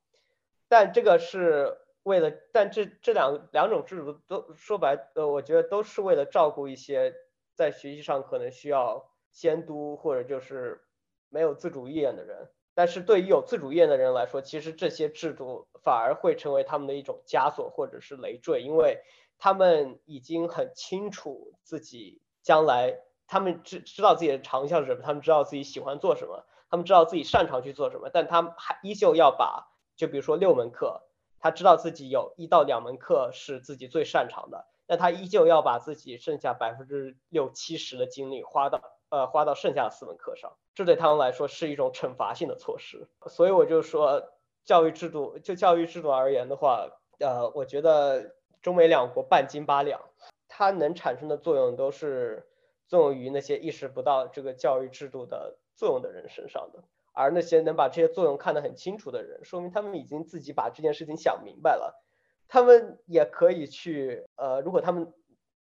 [0.68, 7.14] 但这个是为了，但这这两两种制度都说白，呃，我觉得都是为了照顾一些
[7.54, 10.82] 在学习上可能需要监督或者就是
[11.28, 12.50] 没有自主意愿的人。
[12.74, 19.02] 但是对于有自主意愿的人来说，其实这些制度反而会成为他们的一种枷锁或者是累赘，因为
[19.38, 31.02] 他们已经很清楚自己将来，他们知知道自己的长项是什么，他们知道自己喜欢做什么，他们知道自己擅长去做什么，但他们还依旧要把，就比如说六门课，
[31.42, 38.81] 他知道自己有一到两门课是自己最擅长的，但他依旧要把自己剩下百分之六七十的精力花到。
[39.12, 43.07] 呃，花到剩下的四门课上，这对他们来说是一种惩罚性的措施。
[43.26, 44.33] 所以我就说，
[44.64, 50.00] 教育制度就教育制度而言的话，呃，我觉得中美两国半斤八两，
[50.48, 52.48] 它能产生的作用都是
[52.87, 56.83] 作用于那些意识不到这个教育制度的作用的人身上的。
[57.12, 62.03] 而那些能把这些作用看得很清楚的人，说明他们已经自己把这件事情想明白了。
[62.48, 65.12] 他们也可以去，呃，如果他们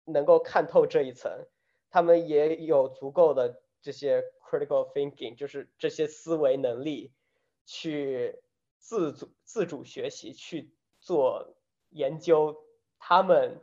[0.06, 1.46] 能够看透这一层。
[1.94, 7.12] 他们也有足够的这些 critical thinking，就是这些思维能力，
[7.66, 8.42] 去
[8.78, 11.54] 自主自主学习，去做
[11.90, 12.64] 研究
[12.98, 13.60] 他们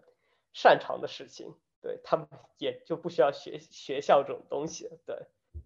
[0.53, 1.55] 擅长的事情。
[1.81, 4.90] 对他们也就不需要学学校这种东西。
[5.07, 5.16] 对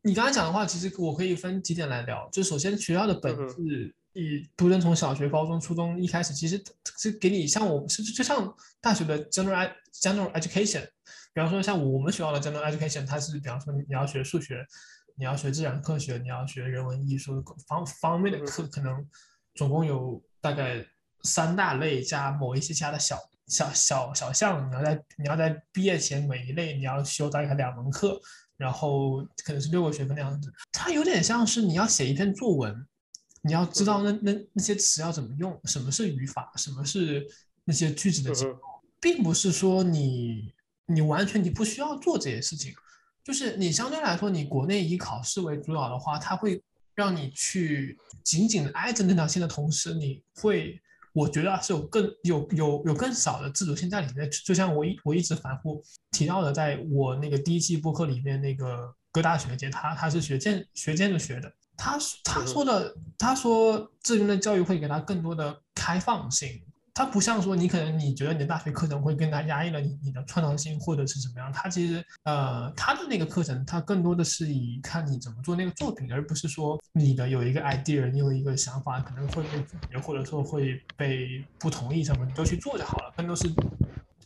[0.02, 2.28] 你刚才讲的话，其实我可以分几点来聊。
[2.30, 6.62] 就首先学校的本质，你不论从小学、高中、初中一开始，其实
[6.98, 10.84] 是给你像我们是就像大学的 general general education。
[11.34, 14.66] 比方说，像我们学校的 general education，它是比方说你要学数学，
[15.16, 19.06] 你要学自然科学，你要学人文艺术方方面的课，可能
[19.54, 20.84] 总共有大概
[21.22, 24.68] 三大类加某一些其他的小小小小项。
[24.68, 28.20] 你要在你要在毕业前每一类你要修大概两门课，
[28.62, 30.52] 然后可能是六个学分那样子。
[30.72, 32.86] 它有点像是你要写一篇作文，
[33.42, 37.26] 你要知道那那那些词要怎么用，什么是语法，什么是
[37.64, 38.60] 那些句子的结构，
[39.00, 40.54] 并不是说你。
[40.86, 42.74] 你完全你不需要做这些事情，
[43.24, 46.60] 就是你相对来说，你国内以考试为主导的话，它会
[46.94, 50.78] 让你去紧紧的挨着那条线的同时，你会，
[51.12, 54.30] 我觉得是有更有有有更少的自主性在里面。
[54.44, 66.62] 就像我一我一直反复提到的，在我那个第一期播客里面，那个哥大学姐，他他是学建学建筑学的，他他说的，他说这边的教育会给他更多的开放性。
[66.94, 83.50] 它不像说你可能你觉得你的大学课程会更加压抑了你你的创造性或者是怎么样，它其实呃它的那个课程它更多的是以看你怎么做那个作品，而不是说你的有一个 idea，你有一个想法可能会被拒绝或者说会被不同意什么，你就去做就好了，更多是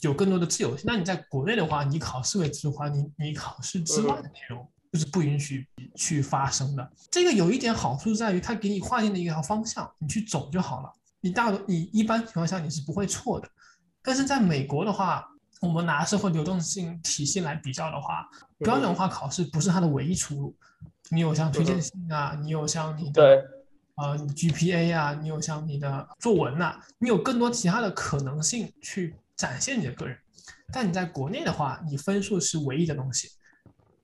[0.01, 0.85] 有更多的自由性。
[0.87, 6.91] 那你在国内的话，你考试为主的话，你你考试之外的内容就是不允许去发生的。
[7.13, 10.93] 这个有一点好处在于它给你划定了一条方向，你去走就好了。
[11.27, 13.49] 你大多你一般情况下你是不会错的，
[14.01, 15.27] 但是在美国的话，
[15.61, 20.57] 我们拿社会流动性体系来比较的话，标准化考试不是它的唯一出路。
[21.11, 23.45] 你有像推荐信啊，你有像你的
[23.97, 30.17] 呃 GPA 啊，你有像你的作文呐，你有更多其他的可能性去展现你的个人。
[30.73, 33.31] 但你在国内的话，你分数是唯一的东西，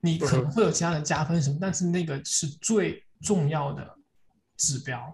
[0.01, 3.97] 你可能会有其他的加分什么，但是那个是最重要的。
[4.63, 5.13] 指标，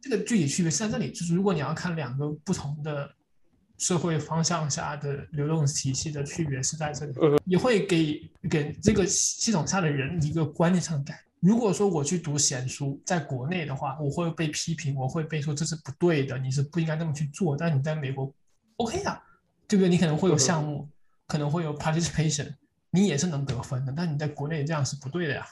[0.00, 3.08] 这个具体区别是在这里，就是如果你要看两个不同的
[3.76, 11.20] 社会方向下的流动体系的区别是在这里，也会给给这个系统下的人一个观念上的改。
[11.38, 17.56] 如果说我去读闲书，在国内的话，我会被批评，我会被说这是不对的，你是不应该那么去做。
[17.56, 18.34] 但你在美国
[18.78, 19.22] ，OK 啊，
[19.68, 19.88] 对不对？
[19.88, 20.88] 你可能会有项目，
[21.28, 22.52] 可能会有 participation，
[22.90, 23.94] 你也是能得分的。
[23.96, 25.46] 但你在国内这样是不对的呀。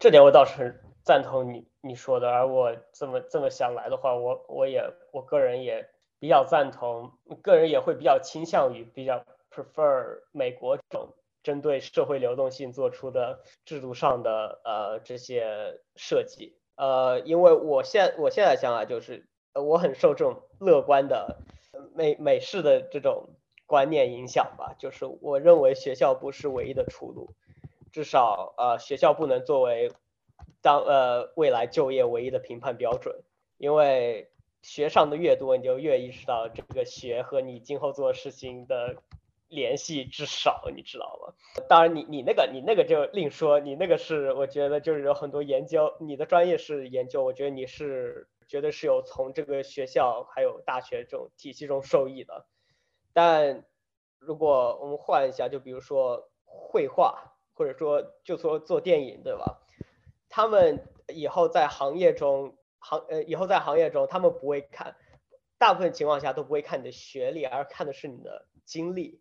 [0.00, 1.66] 这点我倒是赞同你。
[1.82, 7.10] 你说的，而我这么这么想来的话，我我也我个人也比较赞同，
[7.40, 11.08] 个人也会比较倾向于比较 prefer 美国这种
[11.42, 21.38] 针对社会流动性做出的制度上的呃这些设计，呃，因为我现我现在想啊，就是我很受这种乐观的
[21.94, 23.30] 美美式的这种
[23.64, 27.30] 观念影响吧，就是我认为学校不是唯一的出路，
[27.90, 29.90] 至少呃学校不能作为。
[30.62, 33.22] 当呃未来就业唯一的评判标准，
[33.58, 34.30] 因为
[34.62, 38.96] 学上的越多，你就越意识到这个学和你今后做事情的
[39.48, 41.34] 联系之少，你知道吗？
[41.68, 52.46] 当然，你你那个你那个就另说，你那个是我觉得就是有很多研究，你的专业是研究，我觉得你是绝对是有从这个学校还有大学这种体系中受益的。
[53.12, 53.64] 但
[54.18, 57.36] 如果我们换一下，就比如说绘画。
[57.52, 59.58] 或者说就说做电影，对吧？
[60.30, 64.96] 他们以后在行业中行呃以后在行业中，他们不会看，
[65.58, 69.20] 大部分情况下都不会看你的学历，而看的是你的经历。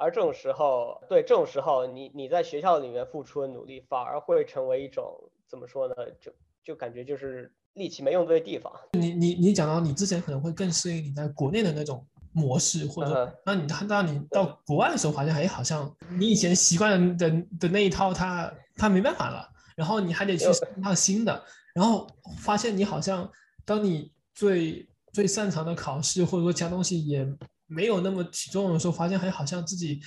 [0.00, 5.12] 而这种时候，对这种时候，你你在学校里面付出的努力，反而会成为一种
[5.48, 5.94] 怎么说呢？
[6.20, 8.72] 就就感觉就是力气没用对地方。
[8.92, 20.44] 你你你讲到你之前可能会更适应你在国内的那种模式，或者说，那你看到你到国外的时候，发现哎，好像你以前习惯的的那一套，它它没办法了，然后你还得去
[20.76, 23.26] 一趟新的，然后发现你好像
[23.64, 27.26] 当你最最擅长的考试或者说其他东西也。
[27.70, 30.00] 没有那么起作用的时候，发现还好像自己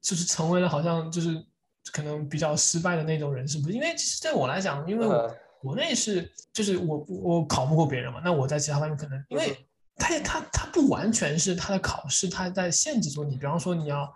[0.00, 1.44] 就是成为了好像就是
[1.92, 3.74] 可能比较失败的那种人，是不是？
[3.74, 13.36] 因为其实对我来讲，因为我国内是就是我我考不过别人嘛，那我在其他方面可能，因为他他他不完全是他的考试，他在限制住你。
[13.36, 14.08] 比方说你要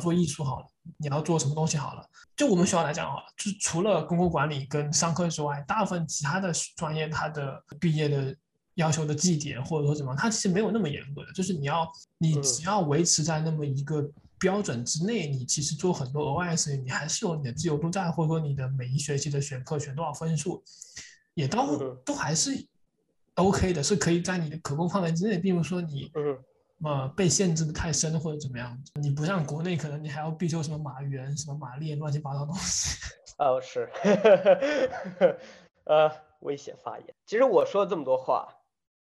[0.00, 0.66] 做艺术好了，
[0.98, 2.04] 你要做什么东西好了，
[2.36, 8.34] 就我们学校来讲好了，就除了公共管理跟商科之外，大部分其他的专业它的毕业的。
[8.76, 14.02] 要求的绩点或者说怎么，它其实没有那么严格的，就是你要你只要维持在那么一个
[14.38, 20.64] 标准之内，你其实做很多额外的事情，你还是有你的自由度在，或者说你的每一学期的选课选多少分数，
[21.34, 22.66] 也都都还是
[23.34, 26.10] OK 的，是可以在你的可控范围之内，并不是说你
[26.84, 28.76] 呃被限制的太深或者怎么样。
[29.00, 32.98] 你不像国内，可能你还要必修什么马原、什么马列乱七八糟东西。
[33.38, 33.88] 哦，是，
[35.84, 37.14] 呃，危险发言。
[37.26, 38.48] 其实我说这么多话。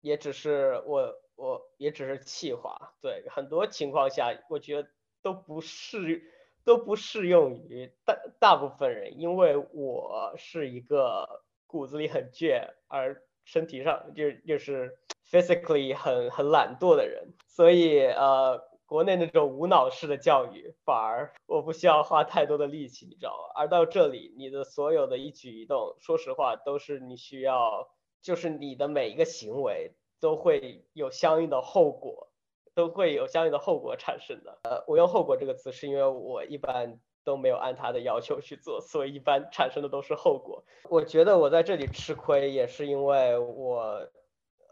[0.01, 4.87] 也只是我，我也只是气话，对很多情况下，我觉得
[5.23, 6.21] 都不适，
[6.63, 14.95] 都不适用于大大部分人，因为我是一个骨子里很倔，而身体上就就是
[15.35, 23.53] physically 很很懒惰的人，所以呃，国内那种无脑式的教育，反而我不需要花太多的力气，你知道吧？
[23.55, 27.89] 而到这里，你的所有的一举一动，说实话，都是你需要。
[28.21, 32.31] 就是你的每一个行为都会有相应的后果，
[32.73, 34.57] 都会有相应的后果产生的。
[34.63, 40.63] 呃，我用“后果”这个词，是因为我一般都没有按他的要求去做，所以一般产生的都是后果。
[40.89, 44.09] 我觉得我在这里吃亏，也是因为我，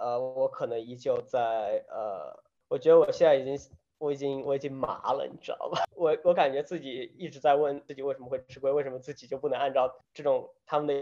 [0.04, 2.38] 呃，我可能依旧在，呃，
[2.68, 3.58] 我觉得我现在已经，
[3.98, 5.84] 我已经，我已经麻了，你知道吧？
[5.96, 10.94] 我我感觉自己一直在问自己为什么会吃亏，为什么自己就不能按照这种他们的。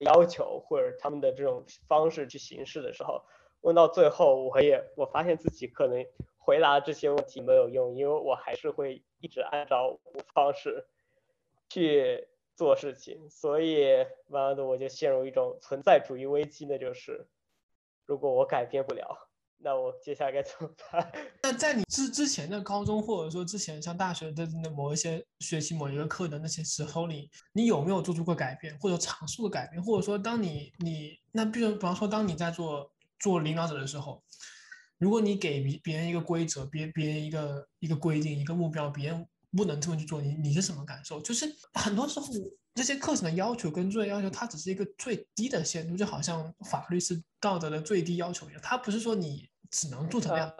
[0.00, 3.22] 要求或者他们的这种方式去行事的时候，
[3.60, 6.02] 问到最后，我也我发现自己可能
[6.38, 10.86] 回答这些问题没有用，因为我还是会一直按照我方式
[11.68, 13.94] 去做事情，所以
[14.26, 17.26] 慢慢的我就陷入一种存在主义危机，那就是
[18.10, 19.06] 如果我改变不了。
[19.62, 21.12] 那我接下来该怎么办？
[21.44, 29.80] 那在你之之前的高中，或者说之前上大学的那某一些学习某一个课的那些时候里，你有没有做出过改变，或者尝试过改变？
[29.80, 34.20] 或者说，当你你那比如比方说，当你在做做领导者的时候，
[34.98, 41.20] 如果你给别别人一个规则，别别人一个一个规定，一个目标，别人不能这么去做，你你是什么感受？
[41.20, 42.26] 就是很多时候。
[42.72, 48.60] 这些课程的要求跟作业要求，它只是一个最低的限度，就好像法律是道德的最低要求一样。
[48.62, 50.54] 它不是说你只能做成那样，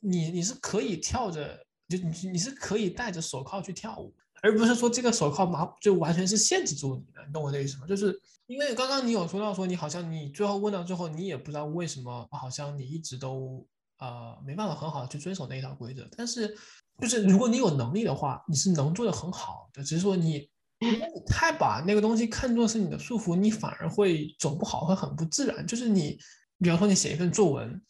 [0.00, 1.56] 你你是可以跳着，
[1.88, 4.12] 就你你是可以戴着手铐去跳舞，
[4.42, 7.24] 而不是说这个手铐麻就完全是限制住你的。
[7.24, 7.86] 你懂我的意思吗？
[7.86, 13.64] 就是因为刚刚你有说到说你好像你最后问到最后，你也不知道为什么，好像你一直都
[13.98, 16.06] 呃没办法很好的去遵守那一套规则。
[16.16, 16.58] 但是
[17.00, 20.48] 就是如果你有能力的话，你是能做的很好的，只是说你。
[20.78, 20.90] 你
[21.26, 25.66] 太把那个东西看作是你的束缚，你反而会走不好，会很不自然。
[25.66, 26.18] 就是你，
[26.58, 27.82] 比方说你写一份作文，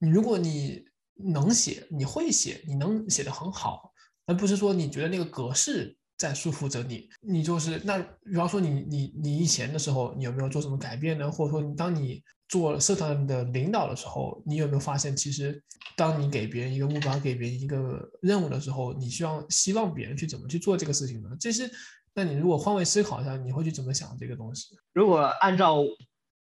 [0.00, 3.90] 你如果你能写，你会写，你能写得很好，
[4.26, 7.08] 而不是说你觉得那个格式在束缚着你。
[7.22, 11.32] 你就是那，比方说你你你以前的时候，你有没有做什么改变呢？
[11.32, 15.62] 或者说，你当你做社团的领导的时候，你有没有发现，其实
[15.96, 21.30] 当你给别人一个目标，给别人一个任务的时候，你希望希望别人去怎么去做这个事情呢？
[21.40, 21.70] 这是。
[22.18, 24.74] 那你如果换位思考一下，你会去怎么想这个东西？
[24.94, 25.84] 如果按照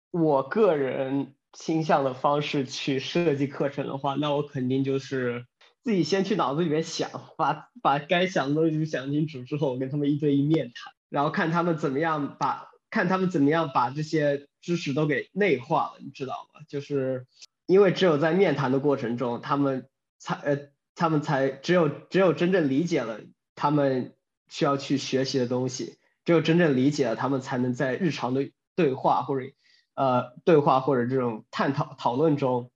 [0.09, 5.45] 我个人倾向的方式去设计课程的话，那我肯定就是
[5.83, 16.61] 自己先去脑子里面想，把把该想的东西想清楚之后，我跟他们一对一面谈，然后看他们怎么样把看他们怎么样把这些知识都给内化了，你知道吗？
[16.67, 17.27] 就是
[17.65, 20.57] 因为只有在面谈的过程中，他们才呃
[20.95, 23.19] 他们才只有只有真正理解了
[23.55, 24.13] 他们。
[24.53, 29.49] 需要去学习的东西，只有真正理解了，他们才能在日常的对话或者
[29.93, 32.69] 呃对话或者这种探讨讨论中，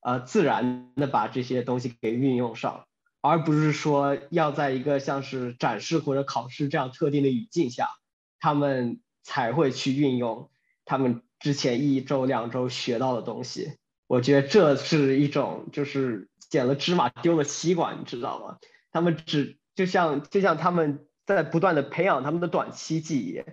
[0.00, 2.86] 呃自然的把这些东西给运用上。
[3.20, 7.90] 而不是说要在一个像是展示或者考试这样特定的语境下，
[8.38, 10.48] 他们才会去运用
[10.90, 13.76] 他们之前一周两周学到的东西。
[14.08, 18.58] 我觉得这是一种就是捡了芝麻丢了西瓜，你知道吗？
[18.90, 23.44] 他们只就像就像他们在不断的培养他们的短期记忆，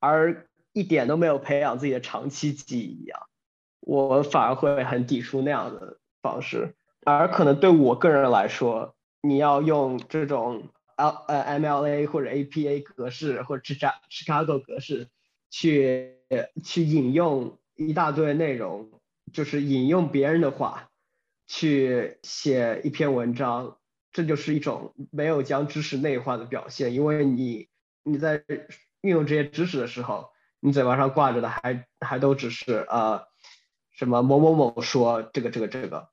[0.00, 3.20] 而一点都没有培养自己的长期记忆一样。
[3.80, 15.08] 我反而会很抵触那样的方式，而可能对我个人来说，你要用这种 L 呃 MLA 或者 APA 格式或者 Chicago 格式
[15.56, 16.16] 去
[16.62, 19.00] 去引用一大堆内容，
[19.32, 20.90] 就是引用别人的话
[21.46, 23.78] 去写一篇文章，
[24.12, 26.92] 这就是一种没有将知识内化的表现。
[26.92, 27.68] 因为你
[28.02, 28.44] 你在
[29.00, 30.28] 运用这些知识的时候，
[30.60, 33.24] 你嘴巴上挂着的还还都只是呃。
[33.98, 36.10] 什么某某某说这个这个这个，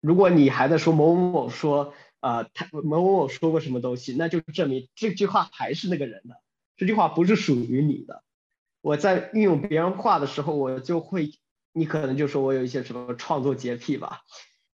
[0.00, 6.40] 如果你还在说某某某说啊他某某某说过什么东西，那就证明这句话还是那个人的，
[6.78, 8.24] 这句话不是属于你的。
[8.86, 11.32] 我在运用别人话的时候，我就会，
[11.72, 14.20] 你可能就说我有一些什么创作洁癖吧，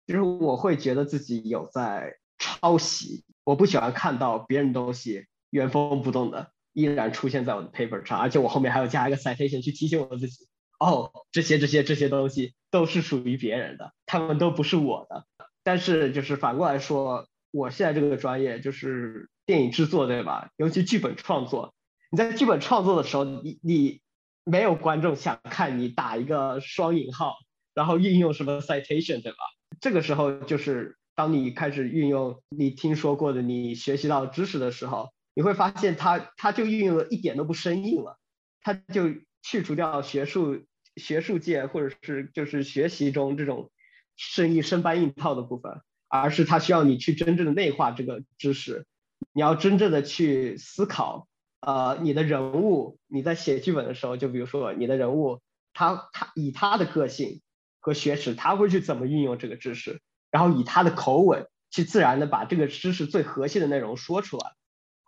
[0.04, 10.48] 就是我会觉得自己有在抄袭，我不喜欢看到别人东西原封不动的依然出现在我的 paper 上，而且我后面还要加一个 citation 去提醒我自己。
[10.80, 15.24] 哦，这些这些这些东西都是属于别人的，他们都不是我的。
[15.62, 20.50] 但是就是反过来说，我现在这个专业就是电影制作，对吧？
[20.56, 21.74] 尤其剧本创作，
[22.10, 24.00] 你在剧本创作的时候，你你
[24.44, 27.36] 没有观众想看你打一个双引号，
[27.72, 29.38] 然后运用什么 citation，对吧？
[29.80, 38.18] 这个时候就是当你开始运用你听说过的、你学习到知识的时候，你会发现它它就运用的一点都不生硬了，
[38.60, 40.64] 它就去除掉学术。
[40.96, 43.70] 学术界或者是就是学习中这种
[44.16, 48.86] 生硬生搬硬套的部分，而是它需要你去真正的内化这个知识，
[49.32, 51.28] 你要真正的去思考，
[51.60, 55.40] 呃，你的人物你在写剧本的时候，就比如说你的人物，
[55.72, 57.42] 他他以他的个性
[57.80, 60.00] 和学识，他会去怎么运用这个知识，
[60.30, 64.52] 然后以他的口吻去自然的把这个知识最核心的内容说出来。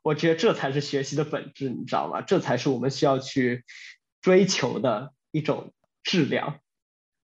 [0.03, 2.21] 我觉得这才是学习的本质，你知道吗？
[2.21, 3.65] 这才是我们需要去
[4.21, 5.73] 追求的一种。
[6.05, 6.59] 质量，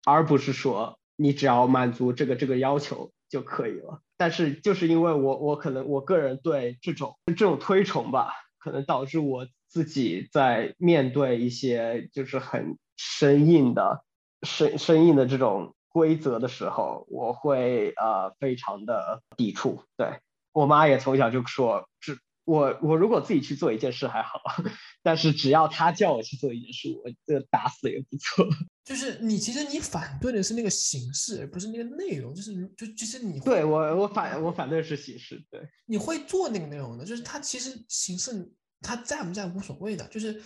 [0.04, 4.02] 而不是说你只要满足这个这个要求就可以了。
[4.16, 8.32] 但是就是因为我我可能我个人对这种这种推崇吧，
[8.64, 14.02] 可能导致我自己在面对一些就是很生硬的
[14.40, 19.82] 生生硬的这种规则的时候，我会呃非常的抵触。
[19.98, 20.20] 对
[20.52, 24.40] 我妈也从小就说，只我我如果自己去做一件事还好。
[25.04, 28.46] 但是只要她叫我去做一件事，我这打死也不做。
[28.84, 32.34] 就是你其实你反对的是那个形式，而不是那个内容。
[32.34, 35.60] 就是就其实你对我我反我反对是形式，对。
[35.86, 38.46] 你会做那个内容的，就是它其实形式
[38.82, 40.06] 它在不在无所谓的。
[40.08, 40.38] 就是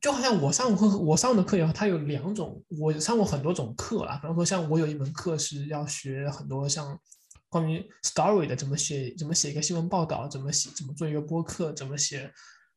[0.00, 4.16] 就好像我上课我上的课也好，它有两种，我上过很多种课啊。
[4.16, 6.98] 比方说像我有一门课是要学很多像
[7.48, 12.32] 关于 story 的，怎么写怎么写一个新闻报道，怎么写怎么做一个播客，怎么写。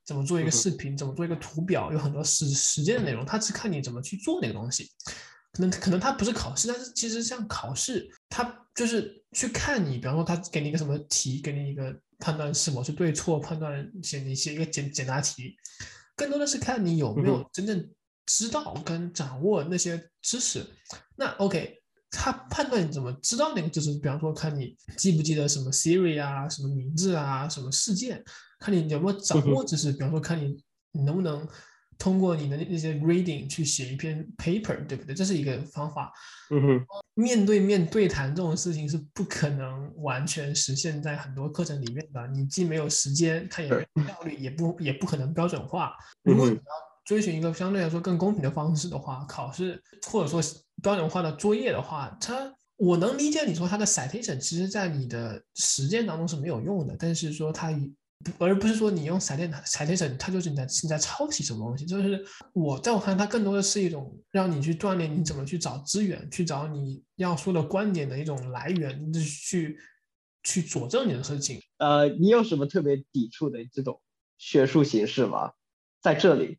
[0.08, 0.95] 怎么做一个视频？
[0.95, 1.91] 怎么做一个图表？
[1.91, 4.89] 有很多实实践的内容，它只看你怎么去做那个东西。
[5.51, 9.97] 可能可能它不是考试，但是其实像考试，它就是去看你。
[9.97, 15.55] 比方说，他给你一个什么题，给你一个判断是否是对错，判断写你写一个简简答题，
[16.16, 17.89] 更多的是看你有没有真正
[18.28, 20.66] 知道跟掌握那些知识。
[21.18, 21.82] 那 OK，
[22.12, 28.24] 他判断你怎么知道那个知识，比方说看你记不记得什么 Siri 啊，什么名字啊，什么事件。
[28.60, 30.58] 看你有没有掌握知识，比方说看你
[30.91, 31.47] 你能不能
[31.97, 35.16] 通过你的那些 reading 去写一篇 paper，对不对？
[35.16, 36.12] 这是一个方法。
[36.51, 36.86] 嗯哼。
[37.16, 42.28] 面对面对谈这种事情是不可能完全实现在很多课程里面的。
[42.28, 45.93] 你既没有时间，它也没有效率，也不也不可能标准化。
[46.24, 46.62] 如果你要
[47.05, 49.82] 追寻一个相对来说更公平的方式的话，考试
[50.12, 50.39] 或者说
[50.84, 57.72] 标准化的作业的话，它我能理解你说它的 citation，其实在你的实践当中是没有用的，但是说它
[58.39, 61.86] 而不是说你用闪电彩电整，它就是你在你在抄袭什么东西。
[61.86, 69.78] 就是我在我看，它更多的是一种让你去锻炼你怎么去找资源，去找你要说的观点的一种来源，去
[70.43, 71.61] 去佐证你的事情。
[71.78, 74.01] 呃，你有什么特别抵触的这种
[74.38, 75.53] 学术形式吗？
[76.01, 76.57] 在这里，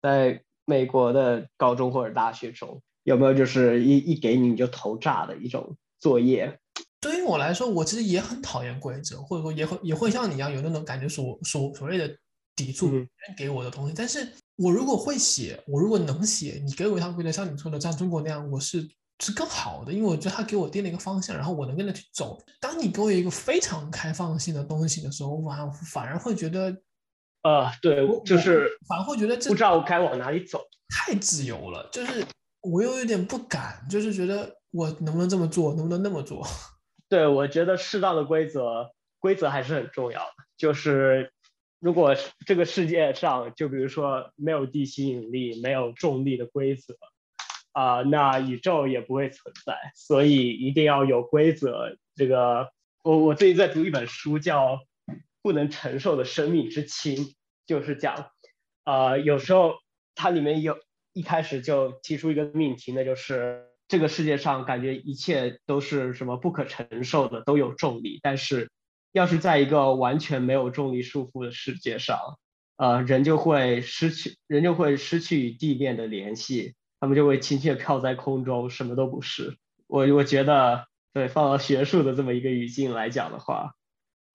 [0.00, 6.58] 在美国的高中或者大学中，有没有就是一一给你你就头炸的一种作业？
[7.04, 12.10] 对于我来说，我其实也很讨厌规则，或者说也会也会像你一样有那种感觉，所所所谓的
[12.56, 13.92] 抵触别人给我的东西。
[13.94, 14.26] 但是
[14.56, 18.88] 我如果会写，我如果能写，你给我一套规则，像你说的，像中国那样，我是
[19.22, 22.42] 是更好的，因为我觉得他给我定了一个方向，然后我能跟着去走。
[22.58, 26.74] 当你给我一个非常开放性的东西的时候，我反反而会觉得，
[27.42, 32.24] 呃，对，就是反而会觉得不知道该往哪里走，太自由了，就是
[32.62, 36.46] 我又有点不敢，就是觉得我能不能这么做，能不能那么做？
[37.14, 38.90] 对，我觉得适当的规则，
[39.20, 40.32] 规则还是很重要的。
[40.56, 41.32] 就是
[41.78, 46.96] 如果这个世界上，就比如说没有地心引力、没有重力的规则。
[47.70, 51.96] 啊，那宇宙也不会存在，所以一定要有规则。
[52.16, 52.72] 这个，
[53.04, 54.76] 我我最近在读一本书，叫
[55.40, 57.14] 《不能承受的生命之轻》，
[57.64, 58.32] 就是讲，
[58.82, 59.76] 啊，有时候
[60.16, 60.80] 它里面有
[61.12, 68.70] 一开始就提出一个命题，那就是这个世界上感觉一切都是什么不可承受的，都有重力，但是
[69.12, 72.18] 要是在一个完全没有重力束缚的世界上，
[72.76, 76.74] 呃，人就会失去，人就会失去与地面的联系。
[77.00, 79.58] 他们就会轻轻地飘在空中，什么都不是。
[79.88, 83.74] 我我觉得，对，放到学术的这么一个语境来讲的话，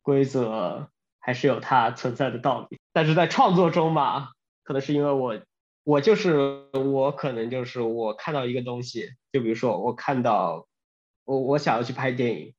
[0.04, 2.78] 规则还是有它存在的道理。
[2.94, 4.30] 但是在创作中嘛，
[4.64, 5.42] 可能是因为我，
[5.84, 10.68] 我就是我，可能就是我看到一个东西，就比如说我看到
[11.26, 12.54] 我我想要去拍电影，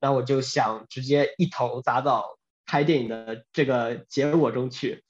[0.00, 5.02] 那我就想直接一头扎到拍电影的这个结果中去。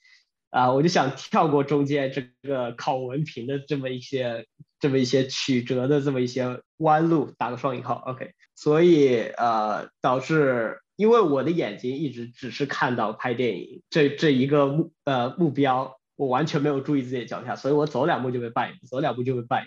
[0.51, 4.47] 啊，我就想跳过中间这个考文凭的这么一些、
[4.79, 8.31] 这么一些曲折的这么一些弯路，打个双引号，OK。
[8.55, 19.67] 所以呃，导致因为我的眼睛一直只是看到拍电影这这一个目呃目标，我完全没有注意自己的脚下，所以我走两步就被绊，走两步就被绊。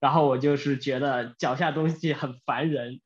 [0.00, 3.00] 然后我就是觉得脚下东西很烦人，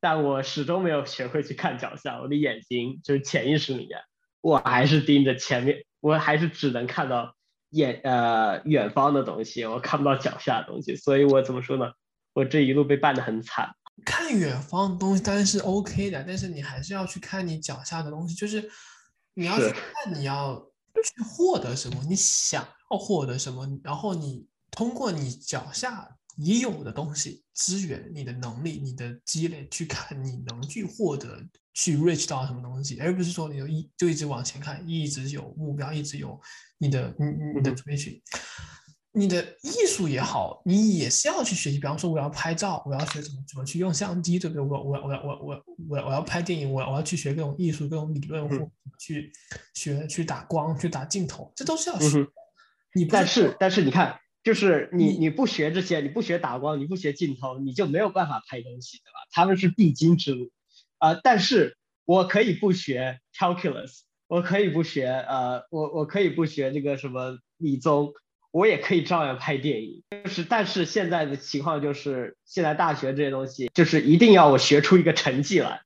[0.00, 4.00] 但我始终没有学会去看脚下，我的眼睛就是潜意识里面，
[4.40, 5.84] 我还是盯着前面。
[6.00, 7.34] 我还是只能看到
[7.70, 11.90] 眼呃远方的东西，我看不到脚下的东西，所以我怎么说呢？
[12.32, 13.74] 我这一路被绊得很惨。
[14.04, 18.70] 看远方的东西当然是 OK 的，但是你还是要去看你脚下的东西，就是
[19.34, 20.64] 你要去看你要
[21.02, 31.42] 去获得什么，你想要获得什么，然后你通过你脚下已有的东西资源、你的能力、你的积累去看你能去获得。
[31.78, 36.40] 去 reach 到什么东西，而不是说你就一就一直往前看，一直有目标，一直有
[36.78, 38.18] 你的你你的追寻。
[39.18, 41.78] 你的艺术也好，你也是要去学习。
[41.78, 44.62] 比方说，我要拍照，我要学怎么怎么去用相机，对不对？
[44.62, 49.32] 我我我我我我我要拍电影，我我要去学各种艺术、各种理论，或去
[49.72, 52.26] 学去打光、去打镜头，这都是要学。
[52.92, 59.26] 你但是但是你看，就是你你不学这些，你不学打光，你不学镜头，你就没有办法拍东西，对吧？
[59.30, 60.50] 他们是必经之路。
[60.98, 68.12] 啊，但是我可以不学 calculus，我可以不学，呃，我我可以不学那个什么理综，
[68.50, 70.02] 我也可以照样拍电影。
[70.24, 75.82] 就是，但是现在的情况就是，现在大学这些东西，就是一定要我学出一个成绩来，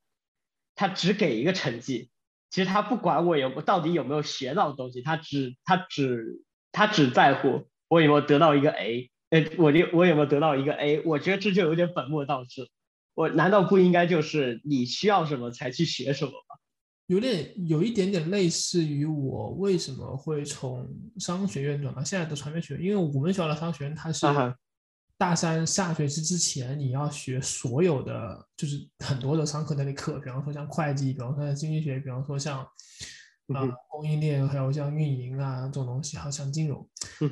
[0.74, 2.10] 他只给一个成绩，
[2.50, 6.42] 其实他不管我有到底有没有学到东西，他只他只
[6.72, 12.68] 他只在乎我有没有得到一个 A，呃，我就我有没有得到一个 A，我觉得这就有点本末倒置。
[13.14, 16.59] 我难道不应该就是你需要什么才去学什么吗？
[17.10, 20.88] 有点有一点点类似于我为什么会从
[21.18, 24.24] 商学院转到现在的传媒学院，因为我们学校的商学院它是
[25.18, 36.88] 大三下学期之前你要学所有的就是很多的商科类的课，比方说像会计，比方说像经济学，比方说像啊供应链，还有像运营啊这种东西，还有像金融，
[37.18, 37.26] 它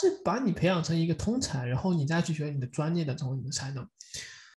[0.00, 3.84] 是把你培养成一个通才，然后你再去学你的专业的这种你的才能。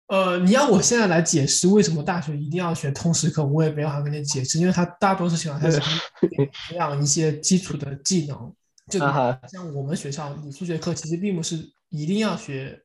[0.08, 5.80] 呃，你要我现在来解释为什么大学一定要学通识课，我也没办法跟你解释，因为它大多数情况下是
[6.20, 8.54] 培养一些基础的技能。
[8.90, 11.56] 就像我们学校，你数学课其实并不是
[11.88, 12.78] 一定要学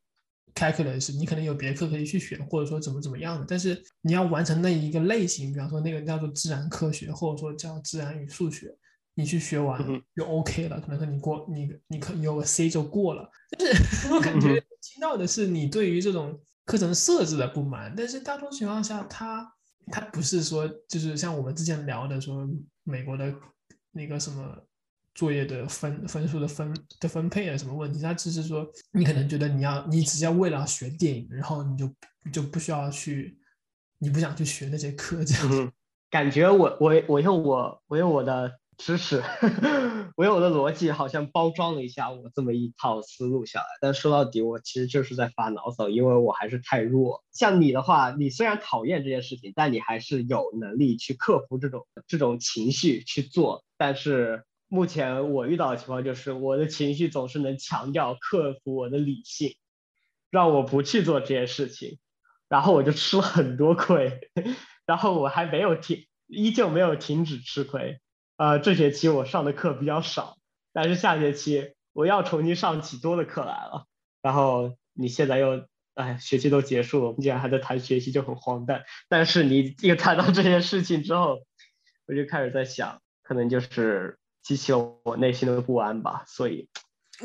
[0.55, 3.45] calculus，你可能有别的课可以去选，或者说怎么怎么样的。
[3.45, 8.73] 但是你要完成那一个类型，比方说那个叫做自然科学，或者说叫自然与数学，
[9.13, 9.77] 你去学完
[10.15, 10.79] 就 OK 了。
[10.79, 13.29] 可能说你过你你可有个 C 就过了。
[13.59, 16.39] 但是 我感觉听到的是你对于这种。
[16.69, 19.51] 课程设置的不满，但是大多情况下，它
[19.91, 22.47] 它不是说就是像我们之前聊的说
[22.83, 23.33] 美国的
[23.91, 24.55] 那个什么
[25.15, 31.91] 作业的分分数的分的分配啊什么问题，它只是说你可能觉得你要你只要为了学电影，然后你就
[32.31, 33.39] 就不需要去，
[33.97, 35.73] 你不想去学那些课这样。
[36.11, 38.59] 感觉我我我用我我用我的。
[38.81, 39.21] 知识，
[40.19, 47.23] 我用我的逻辑好像包装了一下我这么一套思路下来，但说到底，我其实就是在发牢骚，因为我还是太弱。
[47.31, 53.63] 像你的话，你虽然讨厌这件事情，但你还是有能力去克服这种这种情绪去做。
[53.77, 59.55] 但是目前我遇到的情况就是，我的情绪总是能强调克服我的理性，
[60.29, 61.97] 让我不去做这件事情，
[62.49, 64.19] 然后我就吃了很多亏，
[64.85, 68.01] 然后我还没有停，依旧没有停止吃亏。
[68.39, 70.37] 呃，这学期我上的课比较少，
[70.71, 73.85] 但是下学期我要重新上起多的课来了。
[74.21, 78.85] 然后你现在又，哎，学期都结束了，我们竟然还在谈学习，就很荒诞。
[79.09, 81.39] 但是你一谈到这件事情之后，
[82.07, 86.69] 我就开始在想，可能就是激起了我内心的不安吧，所以。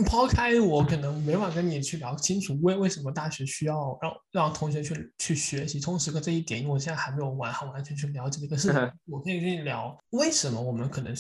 [0.03, 8.93] 抛开我可能没法跟你去聊清楚为为什么大学需要让让同学去去学习充实个这一点，因为我现在还没有完完完全去了解这个事情。
[9.07, 11.15] 我可以跟你聊为什么我们可能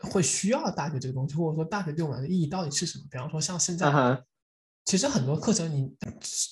[0.00, 3.04] 会需要大学这个东西，或者说大学对我们的意义到底是什么？
[3.08, 3.88] 比方说像现在，
[4.84, 5.94] 其实很多课程你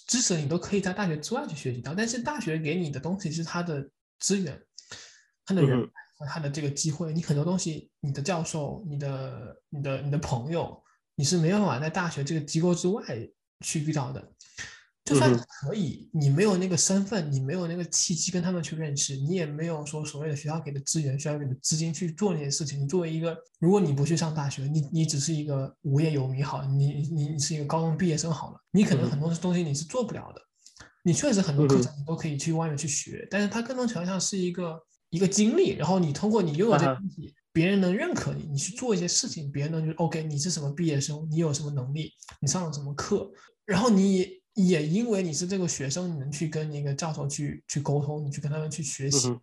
[0.06, 3.84] 知识你都可以在大学之外去学习到，但是大学给你的东西是它的
[4.20, 4.56] 资源、
[5.44, 5.80] 它的人
[6.16, 7.12] 和它的这个机会。
[7.12, 10.80] 你很多东西，你的教授、你的、你的、你的朋友。
[11.20, 13.04] 你是没办法在大学这个机构之外
[13.62, 14.32] 去遇到的，
[15.04, 22.80] 就算可以，你没有那个身份，你没有那个契机跟他们去认识，你也没有说所谓的学校给的资源、学校给的资金去做那些事情。
[22.80, 30.40] 你作为一个，如果你不去上大学，你你只是一个无业游民好，你你你是一个高中毕业生好了，你可能很多东西你是做不了的。
[31.02, 37.34] 你确实很多课程你都可以去外面去学，但是它更多情况下是一个一个经历，然后你通过你拥有这东西。
[37.52, 43.28] 别人能认可你，你去做一些事情，别人能就 OK，你是什么毕业生，你有什么能力，你上了什么课，
[43.64, 49.34] 然后你也也因为你是这个学生，你能去跟那个教授去去沟通，你去跟他们去学习，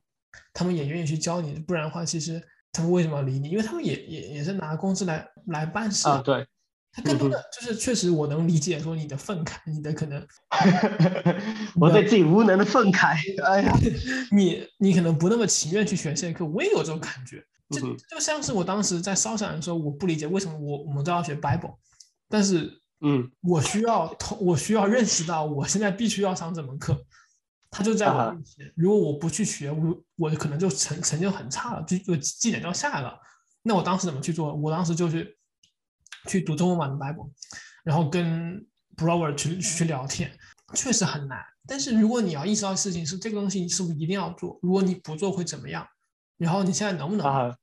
[0.54, 2.42] 他们也愿意去教你，不然的话，其实
[2.72, 3.50] 他们为什么要理你？
[3.50, 6.22] 因为他们也也也是拿工资来来办事啊。
[6.24, 6.48] 对，
[6.94, 10.26] 他更多的就是确实我能理解说你的愤慨，你的可能，
[11.76, 13.18] 我对自己无能的愤慨。
[13.44, 13.78] 哎呀，
[14.32, 17.44] 你你可能不那么情愿去选这些课，我也有这种感觉。
[17.70, 21.76] 就就像是我当时在烧闪的时候，我不理解为什么我我们都要学 Bible，
[22.30, 26.98] 但是嗯，我需要同我需要认识到我现在必须要上这门课，
[27.70, 28.74] 他就在我面前。
[28.76, 33.20] 如果我不去学，我我可能就成成就很差了，就就绩点就要下来了。
[33.64, 34.54] 那我当时怎么去做？
[34.56, 35.38] 我当时就是
[36.28, 37.30] 去读中文版的 Bible，
[37.84, 38.66] 然后跟
[38.96, 40.32] Brother 去去聊天，
[40.74, 41.40] 确实很难。
[41.68, 44.58] 但是如果你要意识到事情是这个东西，你是不是一定要做？
[44.62, 45.86] 如果你不做会怎么样？
[46.38, 47.26] 然后你现在能不能？
[47.26, 47.58] 啊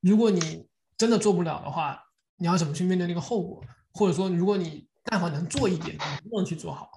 [0.00, 0.66] 如果你
[0.98, 2.02] 真的做不了的话，
[2.36, 3.62] 你要怎么去面对那个后果？
[3.94, 6.90] 或者说，如果你但凡能做一点，能不能去做好，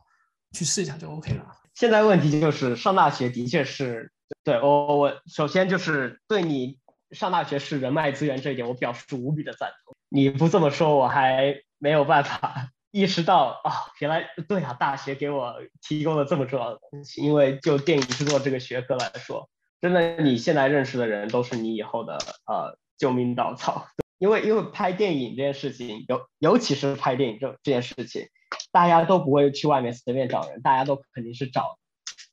[0.53, 1.45] 去试一下就 OK 了。
[1.75, 4.11] 现在问题就是上大学的确是
[4.43, 6.79] 对我我首先就是对你
[7.11, 9.95] 上大学是人脉资源这一点，我表示无比的赞同。
[10.09, 17.21] 你不这么说，我还没有办法意识到啊，原来对啊，大学给我提供了这么重要的东西。
[17.21, 19.47] 因为就电影制作这个学科来说。
[19.85, 22.17] 真的，你现在认识的人都是你以后的
[22.47, 23.85] 呃救命稻草。
[24.17, 28.27] 因为因为拍电影这件事情，尤尤其是拍电影这这件事情，
[28.71, 31.77] 大家都不会去外面随便找人，大家都肯定是找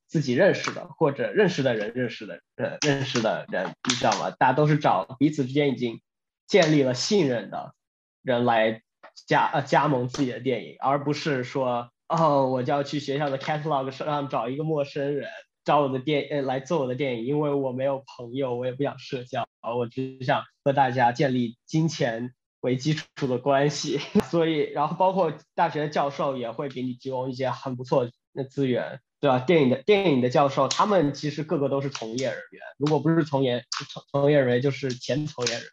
[0.07, 4.31] 自己认识的或者认识的人认识的人认识的人，你知道吗？
[4.31, 6.01] 大家都是找彼此之间已经
[6.47, 7.75] 建立了信任的
[8.23, 8.81] 人来
[9.27, 15.29] 加呃加盟自己的电影，而不是说哦我就要去学校的 catalog 上找一个陌生人。
[15.65, 24.01] 找我的电呃来做我的电影，因为我没有朋友，我也不想社交，我只想和大家建立金钱为基础的关系。
[24.31, 29.39] 所以，然后包括大学的教授也会给你提供一些很不错的资源，对吧？
[29.39, 35.71] 电影的电影的教授，他们其实个个都是从业人员，如果不是从业从从业人员，就是前从业人员。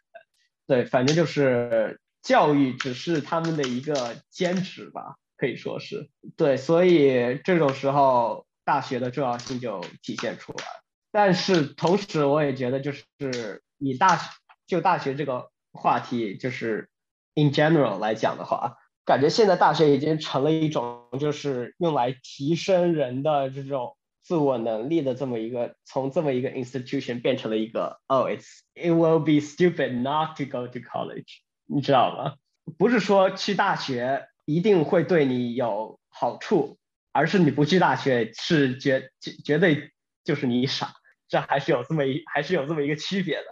[0.68, 6.56] 对，反正就是教育只是他们的一个兼职吧，可以说是对。
[6.56, 8.46] 所以这种时候。
[8.70, 10.64] 大学的重要性就体现出来，
[11.10, 14.30] 但是同时我也觉得，就是你大学
[14.68, 16.88] 就大学这个话题，就是
[17.34, 32.36] in general 来讲的话，感觉现在大学已经成了一种就是用来提升人的这种自我能力的这么一个，从这么一个 institution 变成了一个，oh it's it will be stupid not to go to college，你知道吗？
[32.78, 36.76] 不是说去大学一定会对你有好处。
[37.12, 39.92] 而是你不去大学是绝绝绝对
[40.24, 40.92] 就是你傻，
[41.28, 43.44] 这还是有这么一还是有这么一个区别的。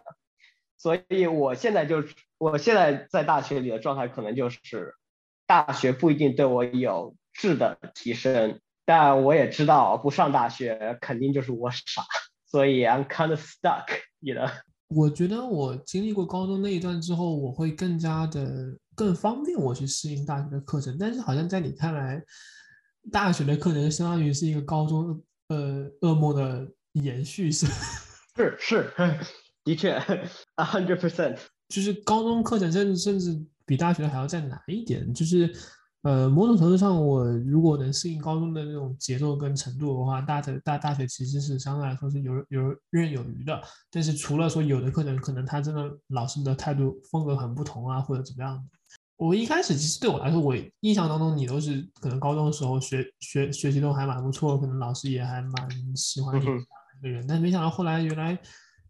[0.77, 2.05] 所以我现在就
[2.39, 4.95] 我现在在大学里的状态可能就是，
[5.47, 12.05] 大学不一定对我有质的提升，但我也知道不上大学肯定就是我傻，
[12.47, 13.87] 所以 I'm kind of stuck，
[14.21, 14.49] 你呢？
[14.95, 22.23] 我觉得我经历过高中那一段之后，我会更加的更方便我去适应大学的课程，但是好像在你看来。
[23.11, 27.67] 大学的课程相当于是一个高中呃噩梦的延续，是
[28.37, 28.93] 是是，
[29.65, 29.93] 的确
[30.57, 31.39] ，a hundred percent，
[31.69, 35.13] 就是高中课程甚至甚至比大学还要再难一点。
[35.13, 35.53] 就是
[36.03, 43.61] 呃，某种程度上，我如果能适应高中的那种节奏跟程度的话，大大大大学其实是相对来说是游游刃有余的。
[43.91, 48.65] 但是除了说有的课程可能他真的老师的态度风格很不同啊，或者怎么样，
[49.19, 56.59] 我一开始其实对我来说，我印象当中你都是可能高中的时候学学学习都还蛮不错，可能老师也还蛮喜欢你这样
[56.99, 57.27] 一个人。
[57.27, 58.39] 但没想到后来原来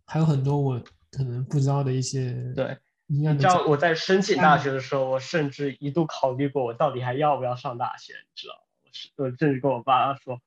[0.04, 0.78] 还有很多我
[1.10, 2.78] 可能不知道的一些对。
[3.10, 8.60] 你知道我在申请大学的时候，我甚至一度考虑过我到底还要不要上大学，你知道吗？
[8.84, 10.38] 我是我甚至跟我爸说，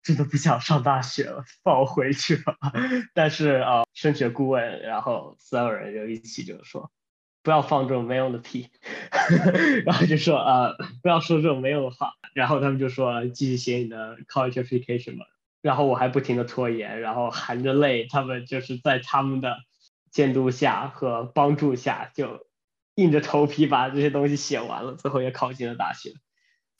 [0.00, 2.56] 真的不想上大学了，放我回去吧。
[3.12, 6.88] 但是啊，升学顾问，然后所有人就一起就是说，
[7.44, 8.68] 不要放这种没用的屁，
[9.86, 12.14] 然后就说啊，不要说这种没用的话。
[12.34, 15.26] 然后他们就说继续写你的 college application 吧。
[15.62, 19.58] 然后我还不停的拖延，然后含着泪，他们就是在他们的。
[20.14, 22.46] 监督下和帮助下，就
[22.94, 26.12] 硬着头皮把这些东西写完了，最后也考进了大学。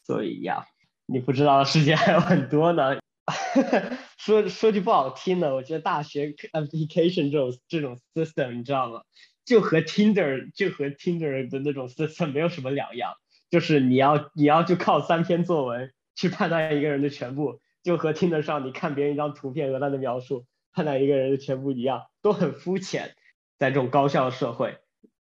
[0.06, 0.66] 所以呀，
[1.06, 3.00] 你不知道的事情还有很多呢。
[4.18, 9.02] 说说句不好听的，我觉得大学 application 这种这种 system，你知道吗？
[9.44, 13.14] 就和 Tinder 就和 Tinder 的那种色色没有什么两样，
[13.50, 23.14] 就是你要你要就靠三篇作文去判断一个人的全部，就和 Tinder 上你看别人一张图片和他的描述判断一个人的全部一样，都很肤浅。
[23.56, 24.78] 在这种高校社会，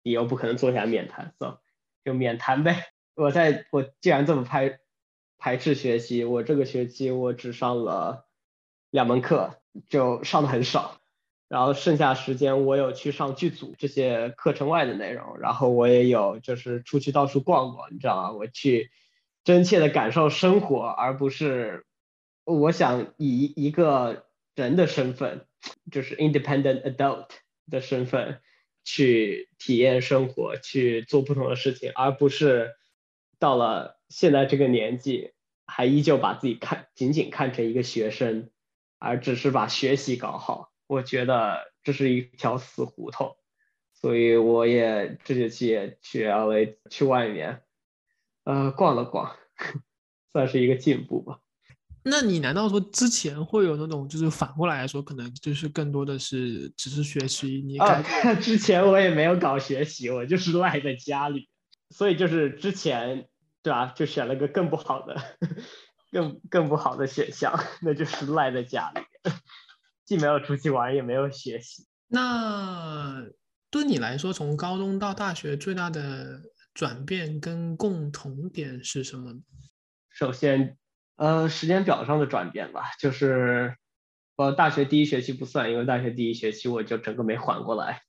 [0.03, 1.59] 你又不可能坐下免谈，走
[2.05, 2.77] 就免谈呗。
[3.15, 4.81] 我在我既然这么排
[5.39, 8.29] 排斥学习，我这个学期我只上了
[8.91, 11.01] 两门课，就上的很少。
[11.49, 18.33] 然后剩下时间我有去上剧组这些课程外的内容，然后我也有就是出去到处逛逛，你知道吗？
[18.33, 18.91] 我去
[19.45, 21.87] 真切的感受生活，而不是
[22.45, 25.47] 我想以一个人的身份，
[25.91, 27.27] 就是 independent adult。
[27.71, 28.41] 的身份
[28.83, 32.71] 去体验生活，去做不同的事情，而不是
[33.39, 35.33] 到了现在这个年纪，
[35.67, 38.49] 还依旧把自己看仅仅看成一个学生，
[38.99, 40.73] 而只是把学习搞好。
[40.89, 43.37] 我觉得这是一条死胡同，
[43.95, 47.63] 所以我也这学期也去 LA 去外面，
[48.45, 49.37] 呃，逛了逛，
[50.33, 51.39] 算是一个进步吧。
[52.05, 57.63] 那你难道说之前会有那种，就是反过来说，可能就是更多的是只是学习？
[57.67, 58.03] 你啊，
[58.41, 61.51] 之前我也没有搞学习，我就是赖在家里，
[61.91, 63.29] 所以就是之前
[63.63, 65.21] 对吧，就选了个更不好的、
[66.11, 69.01] 更更不好的选项，那就是赖在家里，
[70.09, 71.87] 既没有出去玩，也没有学习。
[72.07, 73.27] 那
[73.71, 76.41] 对你来说，从高中到大学最大的
[76.73, 79.35] 转变跟共同点是什么？
[80.09, 80.79] 首先。
[81.17, 83.77] 呃，时间表上的转变吧，就是
[84.37, 88.03] 我大学第一学期不算，因为大学第一学期我就整个没缓过来。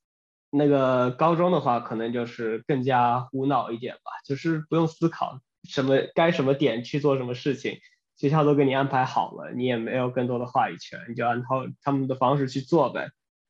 [0.51, 7.79] 那个高中的话，可能就是更加无脑一点吧，就是不用思考什么该什么点去做什么事情，
[8.19, 11.47] 学校都给你安排好了，你也没有更多的话语权，你就按照
[11.81, 13.09] 他们的方式去做呗。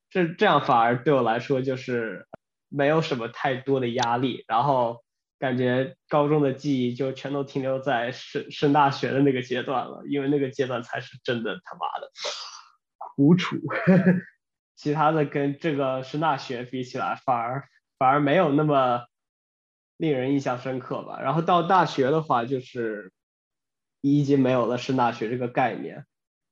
[0.09, 2.25] 这这样反而对我来说就是
[2.69, 5.03] 没有什么太多的压力，然后。
[5.41, 12.11] 感觉高中的记忆就全都停留在升升大学的那个阶段了，因为那个阶段才是真的他妈的
[12.97, 13.55] 苦楚，
[14.75, 19.05] 其他的跟这个升大学比起来，反而反而没有那么
[19.95, 21.21] 令人印象深刻吧。
[21.21, 23.13] 然后到大学的话，就是
[24.01, 26.05] 已经没有了升大学这个概念，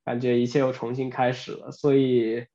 [0.04, 1.72] 感觉一切又重新开始了。
[1.72, 2.46] 所以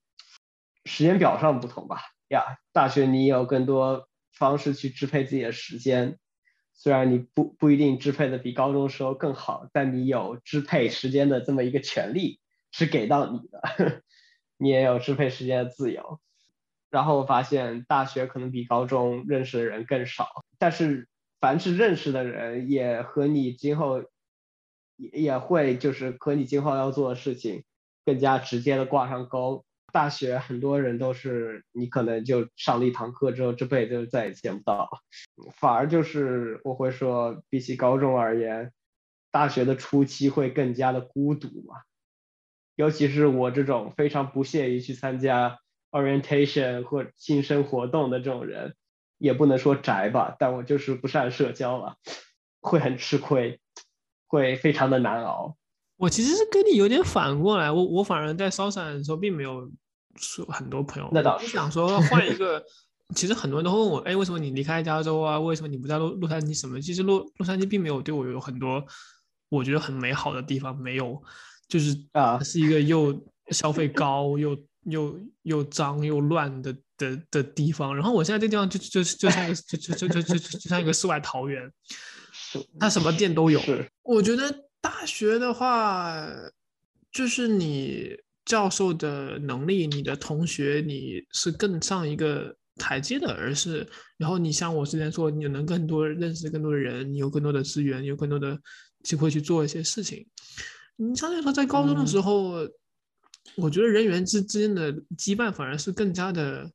[0.86, 6.18] 时间表上不同吧，呀，大学你有更多方式去支配自己的时间。
[6.76, 12.40] 虽然你不不一定支配的比高中时候更好，但你有支配时间的这么一个权利
[12.72, 14.02] 是给到你的，
[14.58, 16.20] 你也有支配时间的自由。
[16.90, 21.08] 然后我发现大学可能比高中认识的人更少，但是
[21.40, 24.04] 凡是认识的人也和你今后
[24.96, 27.64] 也也会就是和你今后要做的事情
[28.06, 29.66] 更加直接的挂上钩。
[29.92, 34.90] 大学很多人都是你可能就上了一堂课之后，这辈子就再也见不到。
[35.60, 38.72] 反而就是我会说，比起高中而言，
[39.32, 41.76] 大学的初期会更加的孤独嘛。
[42.76, 45.60] 尤其是我这种非常不屑于去参加
[45.92, 48.74] orientation 或新生活动的这种人，
[49.20, 51.98] 也不能说宅吧，但我就是不善社交了，
[52.62, 53.60] 会很吃亏，
[54.38, 55.56] 会非常的难熬。
[55.98, 59.72] 我其实是跟你有点反过来，我我反而在烧伞的时候并没有。
[60.16, 62.64] 说很多朋友，那倒是想说 换一个。
[63.16, 65.40] 其实很多人都会问我，哎，为什么你离开加州啊？
[65.40, 66.80] 为什么你不在洛洛杉矶什么？
[66.80, 68.86] 其实洛洛杉矶并没有对我有很多
[69.50, 71.20] 我觉得很美好的地方，没有，
[71.68, 73.20] 就是啊，是一个又
[73.50, 77.96] 消费高又又又脏又乱的的的地方。
[77.96, 81.68] 然后我现在这地方就就就像一个就就就就就就像一个世外桃源。
[82.80, 83.60] 他什么店都有。
[83.60, 86.26] 是，我觉得大学的话，
[87.12, 93.88] 就是你教授的能力，你的同学你是更上一个台阶的，而是
[94.18, 98.60] 然后你像我之前说，你能更多认识更多的人，你有更多的资源，有更多的
[99.04, 100.26] 机会去做一些事情。
[100.96, 102.68] 你相对来说，在高中的时候，
[103.56, 106.70] 我觉得人员之之间的羁绊反而是更加的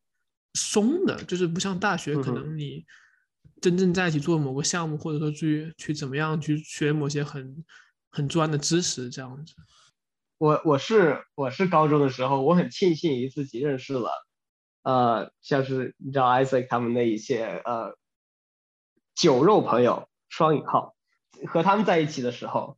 [0.54, 2.84] 松的，就是不像大学，可能你
[3.60, 7.64] 真正在一起做某个项目，或者说去去怎么样去学某些很
[8.10, 9.54] 很专的知识这样子。
[10.38, 14.10] 我我是我是高中的时候，我很庆幸于自己认识了，
[14.82, 17.96] 呃，像是你知道 Isaac 他们那一些呃
[19.14, 20.94] 酒肉朋友双引号，
[21.46, 22.76] 和他们在一起的时候。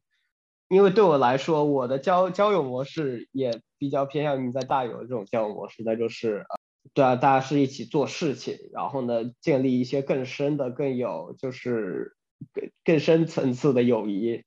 [0.68, 6.46] 因为对我来说，我的交交友模式也比较偏向于在大有这种交友模式，那就是，
[6.93, 12.16] 对啊，大家是一起做事情，然后呢，建立一些更深的、更有就是
[12.53, 14.45] 更更深层次的友谊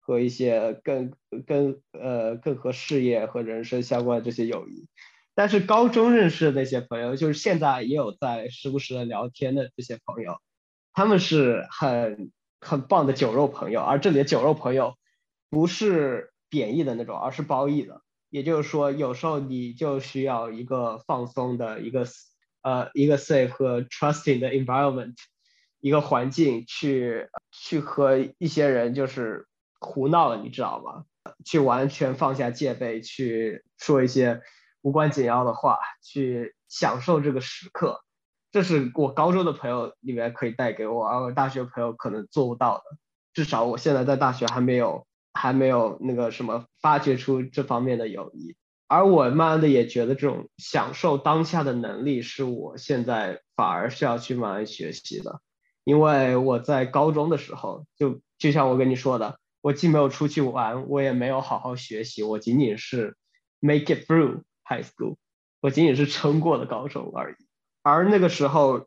[0.00, 1.12] 和一些更
[1.46, 4.88] 更呃更和事业和人生相关的这些友谊。
[5.34, 10.36] 但是高中认识的那些朋友，就是现在也有在时不时的聊天的这些朋友，
[10.92, 12.30] 他们是很
[12.60, 14.94] 很棒的酒肉朋友，而这里的酒肉朋友。
[15.48, 18.02] 不是贬义的那种，而是褒义的。
[18.36, 22.06] 也就是说，有时候你就需要一个放松的一个
[22.60, 25.14] 呃一个 safe 和 trusting 的 environment，
[25.80, 29.46] 一个环境去去和一些人就是
[29.80, 31.06] 胡闹，你知道吗？
[31.46, 34.42] 去完全放下戒备，去说一些
[34.82, 38.02] 无关紧要的话，去享受这个时刻。
[38.52, 42.84] 这是我高中的朋友里面可以带给我，而我大学朋友可能做不到的。
[43.32, 45.06] 至少我现在在大学还没有。
[45.36, 48.56] 还没有那个什么发掘出这方面的友谊，
[48.88, 55.40] 而我慢慢的也觉得这种享受当下的能力是我现在反而是要去慢慢学习的，
[55.84, 63.16] 因为我在高中的时候就就像我跟你说的，我既没有出去玩，我也没有好好学习，我仅仅是
[63.60, 65.16] make it through high school，
[65.60, 67.36] 我仅仅是撑过了高中而已。
[67.82, 68.86] 而那个时候，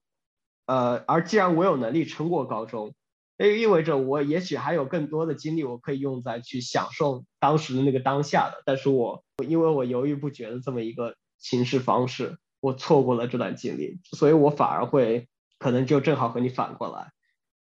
[0.66, 2.94] 呃，而既然我有能力撑过高中。
[3.40, 8.62] 这意味着我也许还有更多的精力，我可以用在去享受当时的那个当下的。
[8.66, 17.14] 但是我因为我犹豫不决的这么一个行事方式，我错过了这段经历，所以我反而会可能就正好和你反过来。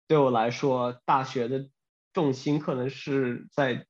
[0.08, 1.70] 对我来说，大学的
[2.12, 3.86] 重心可能是在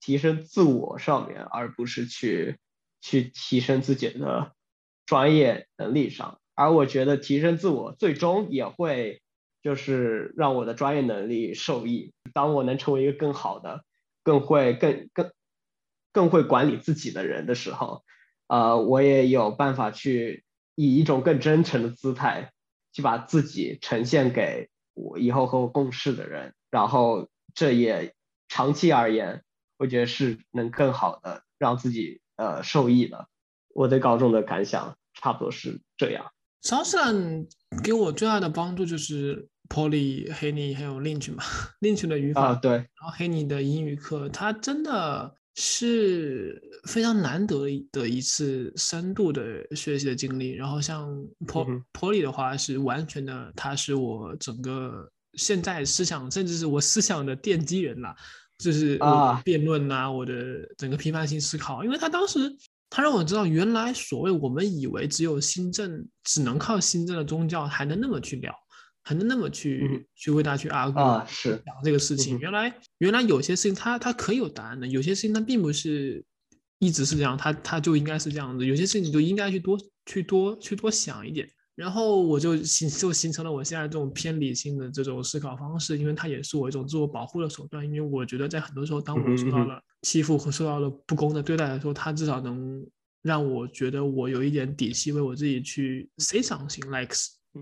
[0.00, 2.60] 提升自我上面，而不是去
[3.00, 4.52] 去提升自己的
[5.06, 6.38] 专业能力上。
[6.54, 9.21] 而我觉得提升自我最终也会。
[9.62, 12.12] 就是让我的专业能力受益。
[12.34, 13.84] 当我能成为一个更好的、
[14.24, 15.32] 更会、更更
[16.12, 18.02] 更会管理自己的人的时候，
[18.48, 20.44] 呃，我也有办法去
[20.74, 22.52] 以一种更真诚的姿态
[22.92, 26.54] 去把自己呈现给我以后和我共事的人。
[26.70, 28.14] 然后，这也
[28.48, 29.44] 长期而言，
[29.78, 33.28] 我觉得是能更好的让自己呃受益的。
[33.74, 36.32] 我对高中的感想差不多是这样。
[36.62, 37.46] 超市兰
[37.82, 39.48] 给我最大的帮助就是。
[39.72, 41.42] Poly、Henny 还有 Lynch 嘛，
[41.80, 50.50] Lynch 的语法，对，然后 Henny 的英语课，他真的是非常难得的一次深度的学习的经历。
[50.50, 51.08] 然后像
[51.46, 58.14] Poly 的话，是完全的，他是我整个现在思想，甚至是我思想的奠基人啦，
[58.58, 58.98] 就是
[59.42, 60.34] 辩论啊，我的
[60.76, 61.82] 整个批判性思考。
[61.82, 62.38] 因为他当时
[62.90, 68.54] 他让我知道，原来所谓我们以为只有新政，只能靠新政的宗教还能那么去聊。
[69.02, 72.38] 还能那么去去为他去 argue 啊，是讲这个事情。
[72.38, 76.24] 原来原来有些事情他他可以有答案的，有些事情他并不是
[76.78, 78.64] 一直是这样，他他就应该是这样子。
[78.64, 81.48] 有些事情你就应该去多去多去多想一点。
[81.74, 87.82] 然后我就形就形成了我现在这种偏理性的这种思考方式，因为它也是我一种自我保护的手段。
[87.84, 92.86] 因为我觉得在很多时候，当我受到了欺负和受到了不公的对待的时候，它至少能
[93.22, 97.16] 让我觉得我有一点底气，为我自己去 say something like。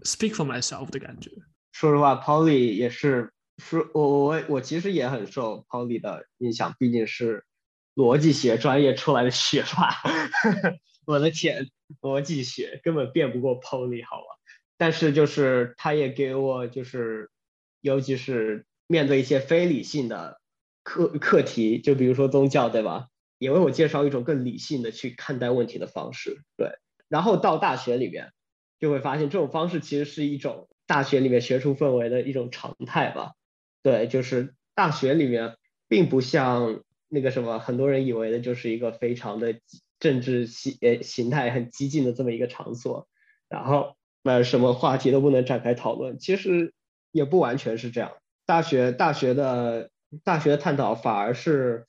[0.05, 1.31] Speak for myself 的感觉。
[1.73, 7.45] 说实话，Polly 也是说，我我我其实也很受 Polly 的影响，毕竟是
[7.97, 9.91] 逻辑学专业出来的学霸。
[11.07, 11.69] 我的天，
[12.01, 14.39] 逻辑学根本变不过 Polly，好吧？
[14.77, 17.31] 但是就是他也给我就是，
[17.81, 20.41] 尤其是面对一些非理性的
[20.85, 23.09] 课课题，就比如说宗教，对吧？
[23.39, 26.43] 也为我介绍一种更理性的去看待问题的方式。
[26.57, 26.79] 对，
[27.09, 28.33] 然后到大学里面。
[28.81, 33.35] 就会发现这种方式其实是一种大学里面学术氛围的一种常态吧。
[33.83, 35.57] 对，就是大学里面
[35.87, 39.55] 并不像那个什么很多人以为的，就是一个非常的
[39.99, 43.07] 政治形形态很激进的这么一个场所，
[43.49, 46.19] 然后呃什么话题都不能展开讨论。
[46.19, 46.73] 其实
[47.13, 48.13] 也不完全是这样。
[48.47, 49.91] 大学大学的
[50.25, 51.87] 大学的探讨反而是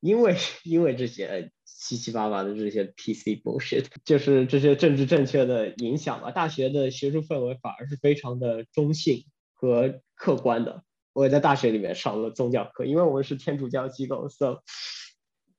[0.00, 6.30] 因为因为这些七七八八的这些 PC bullshit， 就是这些政治正确的影响吧。
[6.30, 10.82] 大学的学术氛围反而是非常的中性和客观的。
[11.12, 14.60] 我也在大学里面上了宗教课，因为我们是天主教机构，so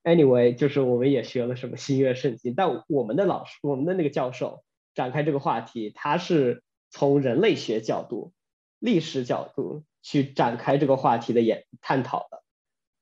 [0.04, 2.54] anyway，就是我们也学了什么新约圣经。
[2.56, 4.64] 但我们的老师，我们的那个教授
[4.94, 8.34] 展开这个话题，他是从人类学角度、
[8.80, 12.44] 历史角度去展开这个话题的研探讨的，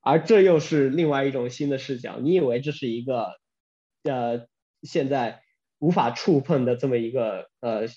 [0.06, 2.20] 而这又是另外一种新的视角。
[2.22, 3.34] 你以为这是一个
[4.04, 4.48] 呃
[4.84, 5.42] 现在
[5.80, 7.88] 无法触碰的这么一个呃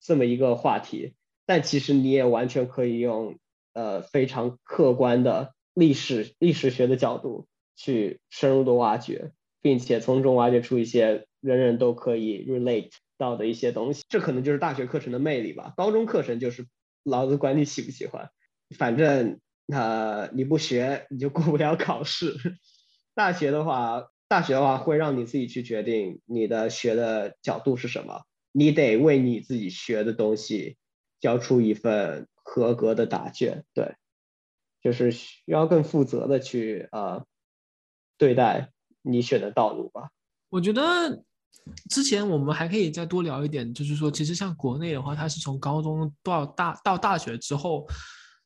[0.00, 1.14] 这么一个话题，
[1.46, 3.38] 但其实你也完全可以用。
[3.74, 14.02] 呃，非常客观的历史历史学的角度去深入的挖掘，并且从中挖掘出一些人人都可以 relate 到的一些东西。
[14.08, 15.74] 这可能就是大学课程的魅力吧。
[15.76, 16.66] 高中课程就是
[17.04, 18.30] 老子管你喜不喜欢，
[18.76, 19.38] 反正
[19.72, 22.34] 呃你不学你就过不了考试。
[23.14, 30.76] 大学的话，大学的话会让你自己去决定你的学的角度是什么，你得为你自己学的东西
[31.20, 32.26] 交出一份。
[32.50, 33.96] 合格的答卷，对，
[34.80, 37.22] 就是需要更负责的去呃
[38.16, 40.08] 对待你选的道路吧。
[40.48, 40.82] 我觉得
[41.90, 47.86] 之前我们还可以再多聊一点，就是说，其实像国内的话，它是从高中到大到大学之后，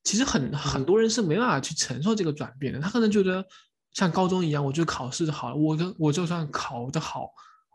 [0.05, 2.80] 其实很很多人是没办法去承受这个转变的。
[2.80, 3.44] 他可能觉得
[3.92, 7.30] 像高中一样，我就考试就好了，我跟我就算考得好，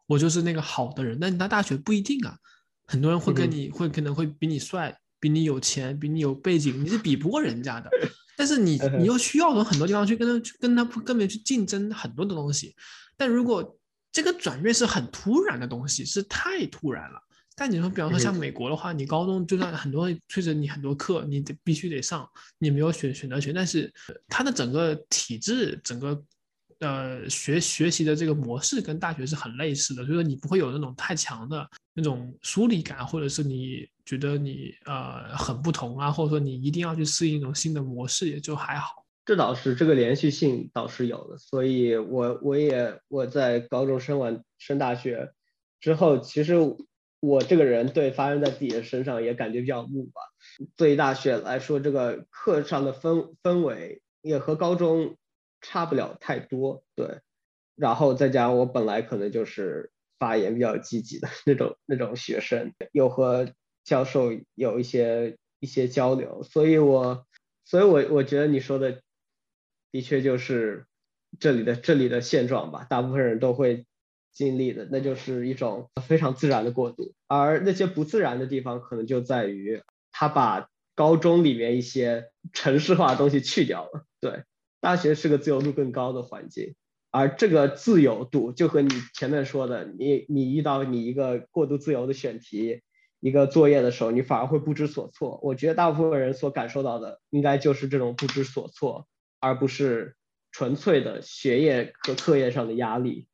[0.06, 1.20] 我就是那个好的人。
[1.20, 2.38] 但你到大学不一定啊，
[2.86, 4.98] 很多人会跟你会可能会比你帅。
[5.20, 7.90] 比你有钱，比你有背景，你是比不过人家的。
[8.38, 12.76] 但是你你又需要从很多地方去跟他去跟他跟别人去竞争很多的东西。
[13.18, 13.80] 但如果
[14.12, 17.20] 这个转变是很突然的东西，是太突然了。
[17.58, 22.30] 但你说，比方说像美国的话，你高中就算很多催着你很多课，你得必须得上，
[22.60, 23.54] 你没有选选择权。
[23.54, 23.92] 但是
[24.30, 26.24] 它的整个体制，整个。
[26.80, 39.04] 呃，学学习的这个模式跟大学是很类似的，所以说你不会有那种太强的那种疏离感，或者是你觉得你呃很不同啊，或者说你一定要去适应一种新的模式，也就还好。
[39.26, 45.34] 这倒是这个连续性倒是有的，所以我我也我在高中升完升大学
[45.82, 46.54] 之后，其实
[47.28, 50.22] 我这个人对发生在自己的身上也感觉比较木吧。
[50.76, 55.18] 对于大学来说，这个课上的氛氛围也和高中。
[55.60, 57.20] 差不了太多，对，
[57.76, 63.52] 然后再加上我本来可能就是发言比较积极的那种那种学生，又和
[63.84, 67.26] 教授有一些一些交流，所以我
[67.66, 69.02] 所以我我觉得你说的
[69.92, 70.86] 的确就是
[71.40, 73.88] 这里的这里的现状吧，大部分人都会
[74.38, 79.82] 经历的，那就是一种非常自然的过渡，而那些不自然的地方可能就在于
[80.12, 84.44] 他把高中里面一些城市化的东西去掉了，对。
[84.80, 86.76] 大学是个自由度更高的环境，
[87.10, 92.84] 而这个自由度就和你前面说的，你你遇到你一个过度自由的选题，
[93.20, 95.40] 一个作业的时候，你反而会不知所措。
[95.42, 99.08] 我觉得大部分人所感受到的，应该就是这种不知所措，
[99.40, 100.16] 而不是
[100.52, 103.28] 纯粹的学业和课业上的压力。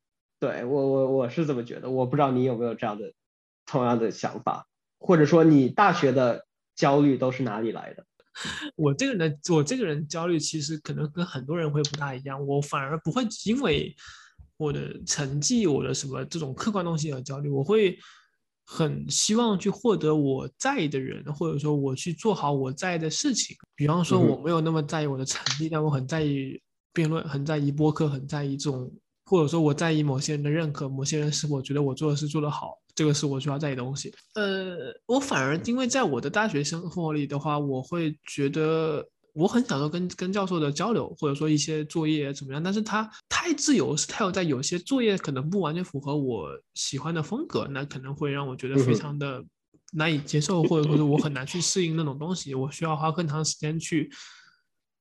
[0.44, 3.10] 对我我我是这么觉得，我不知道你有没有这样的
[3.64, 4.66] 同样的想法，
[4.98, 6.44] 或者说你大学的
[6.76, 8.04] 焦虑都是哪里来的？
[8.76, 12.46] 我这个人，我这个人焦虑，其实可能跟很多人会不大一样。
[12.46, 13.94] 我反而不会因为
[14.58, 17.48] 我的成绩、我的什么这种客观东西而焦虑。
[17.48, 17.96] 我会
[18.66, 23.56] 很希望去获得我在意的人，或者说我去做好我在意的事情。
[23.76, 26.60] 比方说，我没有那么在意我的成绩，但我很在意
[26.92, 28.92] 辩论，很在意播客，很在意这种，
[29.26, 32.78] 或者说我在意某些人的认可，某些人是否觉得我做的事做得好。
[32.96, 34.14] 这个是我需要在意的东西。
[34.34, 42.62] 呃，我反而因为在我的大学生活里的话，我会觉得我很享受跟跟教授的交流，或者说一些作业怎么样。
[42.62, 49.44] 但是他太自由，是他有在有些作业可能不完全符合我喜欢的风格，那可能会让我觉得非常的
[49.92, 52.54] 难以接受，或者说是我很难去适应那种东西。
[52.54, 54.08] 我需要花更长时间去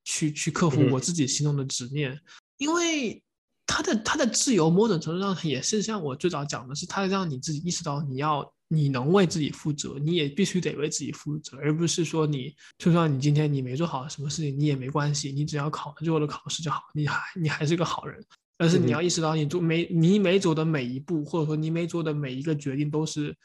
[0.04, 2.20] 去去克服我自己心中的执念，
[2.58, 3.23] 因为。
[3.66, 18.24] 他的他的自由，某种程度上也是像我最早讲的，是他让你自己意识到你要你能为自己负责，你也必须得为自己负责，而不是说你就算你今天你没做好什么事情，你也没关系，你只要考了最后的考试就好，你还你还是个好人。
[18.58, 23.36] 但是你要意识到，你做每你每走的每一步，或者说你每做的每一个决定，都是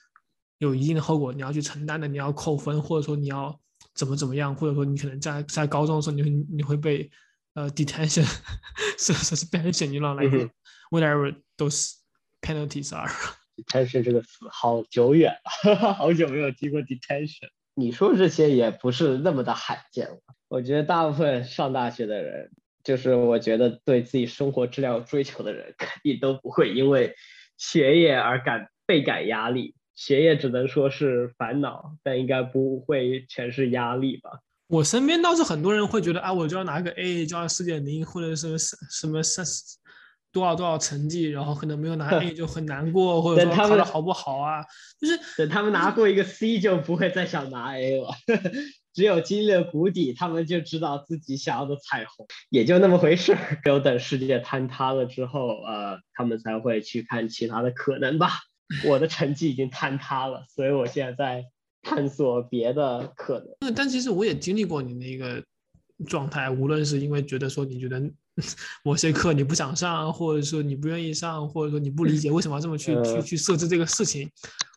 [0.58, 3.58] 有一定的后果，你要去承担的，你要扣分，或者说你要
[3.94, 7.10] 怎么怎么样，或者说你可能在在高中的时候，你会你会被。
[7.58, 8.22] 呃，detention
[8.96, 10.48] 是是 suspension，你 know like
[10.92, 11.94] whatever those
[12.40, 13.10] penalties are。
[13.58, 15.32] detention 这个词好久远
[15.66, 17.48] 了， 好久没有听过 detention。
[17.74, 20.18] 你说这些也不是那么的罕见了。
[20.46, 22.52] 我觉得大部分上大学的人，
[22.84, 27.16] 就是我觉得对自己生活质量有追求的人，肯定都不会因为
[27.56, 29.74] 学业而感倍感压力。
[29.96, 34.30] 学业只能说是烦恼，但应该不会全是压力吧。
[34.68, 39.44] 我身边倒是很多人会觉得啊，我就要拿个 A，就要四点零，或者是什么三
[40.30, 44.62] 多少多少成绩，然后可能没有拿 A 就很难过，或者说考的好不好啊？
[45.00, 48.08] 就是等他们拿过一个 C，就不会再想拿 A 了。
[48.92, 53.36] 只有经历了谷底，他们就知道自己想要的彩虹也就那么回事。
[53.64, 58.32] 只有等世界坍塌了之后，呃，他们才会去看其他的可能吧。
[58.84, 61.44] 我的成绩已经坍塌了，所以我现在在
[61.82, 63.72] 探索别的可能。
[63.74, 65.42] 但其实我也经历过你那个
[66.06, 68.00] 状态，无论是因为觉得说你觉得
[68.84, 74.30] 某些课你不想上，或者说你不愿意上，或者说你不理解为什么要这么去去去设置这个事情，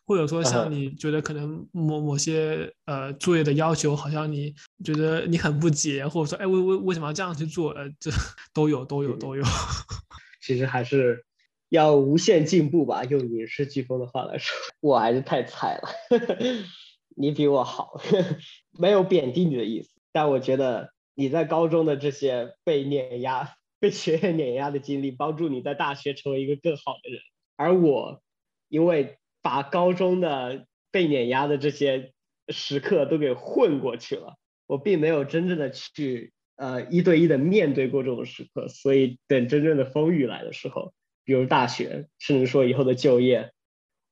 [0.06, 7.70] 或者说像你觉得可能某某些呃作业的要求，好像你觉得你很不解，或者说哎为为为什么要这样去做？
[7.72, 8.10] 呃，这
[8.52, 9.42] 都有都有都有。
[10.42, 11.24] 其实还是。
[11.72, 15.88] 要无限进步吧，用影视飓风的话来说，我还是太菜了。
[17.22, 18.00] 你比我好，
[18.76, 19.90] 没有贬低你的意思。
[20.10, 27.20] 但我觉得你在高中的这些被碾压、 被学业碾压的经历，帮助你在大学成为一个更好的人。
[27.54, 28.20] 而我，
[28.68, 32.12] 因为把高中的被碾压的这些
[32.48, 34.34] 时刻都给混过去了，
[34.66, 40.92] 我并没有真正的去呃一对一的面对过这种时刻，所以等真正的风雨来的时候。
[41.24, 43.51] 比如大学，甚至说以后的就业，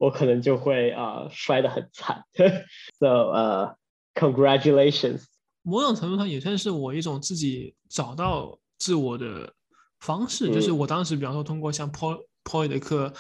[0.01, 2.25] 我可能就会啊摔得很惨。
[2.99, 3.77] So 呃
[4.15, 5.25] ，congratulations。
[5.63, 9.53] 某种程度上也算是我一种自己找到自我的
[10.01, 13.13] 方式，就是我当时比方说通过像 Paul Paul 的课、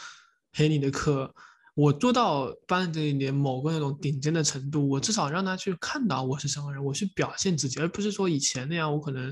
[0.54, 1.34] Henny 的课，
[1.74, 9.30] 我做到班里面某个那种顶尖的程度，我至少让他去看到我是什么人，我去表现自己，而不是说以前那样，我可能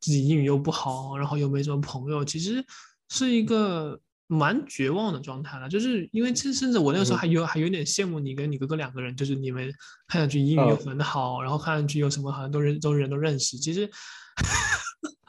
[0.00, 2.64] 自己英语又不好，然后又没什么朋友，其实。
[3.12, 4.00] 是一个
[4.32, 9.68] 蛮绝望的状态了，就是因为甚甚至我那个时候还有还有点羡慕你跟你哥哥两个人，就是你们
[10.06, 13.90] 看上去英语又很好，然后看上去有什么好像都人都人都认识，其实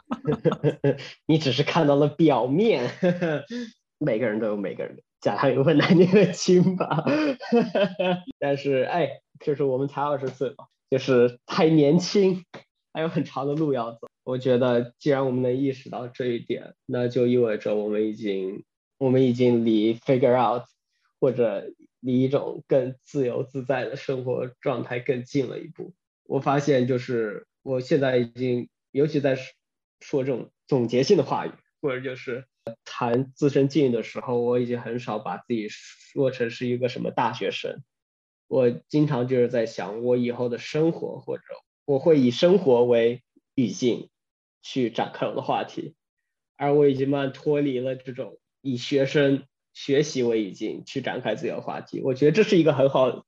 [1.26, 2.92] 你只是看到了表面，
[3.98, 7.04] 每个人都有每个人的家长有份难念的经吧，
[8.38, 9.10] 但是哎，
[9.44, 12.46] 就是我们才二十岁嘛，就是太年轻。
[12.94, 14.10] 还有很长的路要走。
[14.26, 18.66] 我觉得，既然我们能意识到这一点，那就意味着我们已经，
[19.02, 20.68] 我们已经离 figure out
[21.20, 25.96] 或者离一种更自由自在的生活状态更近了一步。
[26.26, 29.36] 我发现，就是我现在已经，尤其在
[30.02, 32.46] 说这种总结性的话语，或者就是
[32.86, 37.82] 谈自身境遇的时候，我已经很少把自己说成是一个什么大学生。
[38.48, 41.44] 我经常就是在想，我以后的生活或者。
[41.86, 43.24] 我会以生活为
[43.56, 44.12] 语境
[44.62, 45.96] 去展开我的话题，
[46.56, 49.44] 而我已经慢慢脱离了这种以学生
[49.74, 52.02] 学习为语境去展开自己的话题。
[52.02, 53.26] 我觉得这是一个很好，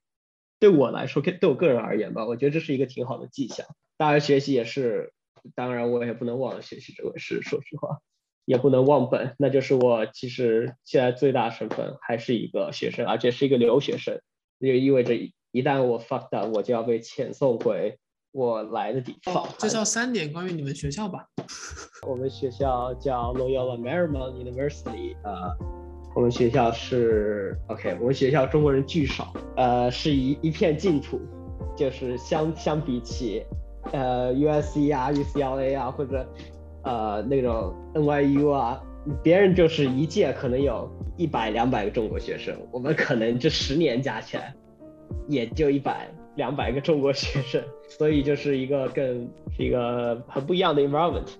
[0.59, 3.65] 对我来说，对我个人而言吧，我觉得这是一个挺好的迹象。
[3.97, 5.13] 当然，学习也是，
[5.55, 7.41] 当然我也不能忘了学习这回事。
[7.41, 7.99] 说实话，
[8.45, 14.21] 也不能忘本，那就是我其实现在最大身份还是一个学生，而且是一个留学生，
[14.59, 17.97] 也意味着一旦我 fucked up，我就要被遣送回。
[18.33, 21.23] 我来的地方，介绍三点关于你们学校吧。
[22.07, 25.55] 我们学校叫 Loyola Marymount University，呃，
[26.15, 31.21] 我们学校是 OK，我们学校中国人巨少，呃，是一一片净土，
[31.77, 33.45] 就是相相比起，
[33.91, 36.27] 呃，USC 啊、UCLA 啊或者
[36.83, 38.81] 呃那种 NYU 啊，
[39.21, 44.51] 别人就是一届可能有一百两百个中国学生，我们可能这十年加起来
[45.27, 46.09] 也就一百。
[46.35, 49.05] 两百个中国学生，所以就是一个更
[49.51, 51.33] 是一个很不一样的 environment。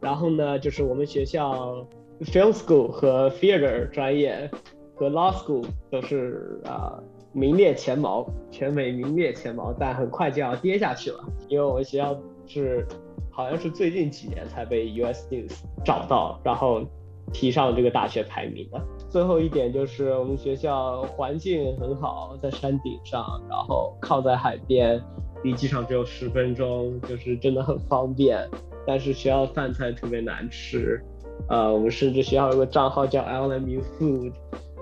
[0.00, 1.86] 然后呢，就是我们学校
[2.20, 4.50] film school 和 theater 专业
[4.94, 6.98] 和 law school 都是啊
[7.32, 12.86] 名列前茅，全美名列前茅，但很快就要跌下去了，因为我们学校是
[13.30, 15.52] 好像是最近几年才被 US News
[15.84, 16.84] 找到，然后。
[17.32, 18.82] 提上这个大学排名的。
[19.10, 25.02] 最后一点就是我们学校环境很好，在山顶上，然后靠在海边，
[25.42, 28.48] 离机场只有十分钟，就是真的很方便。
[28.86, 31.02] 但是学校饭菜特别难吃，
[31.48, 34.32] 呃，我们甚至学校有个账号叫 LMU Food。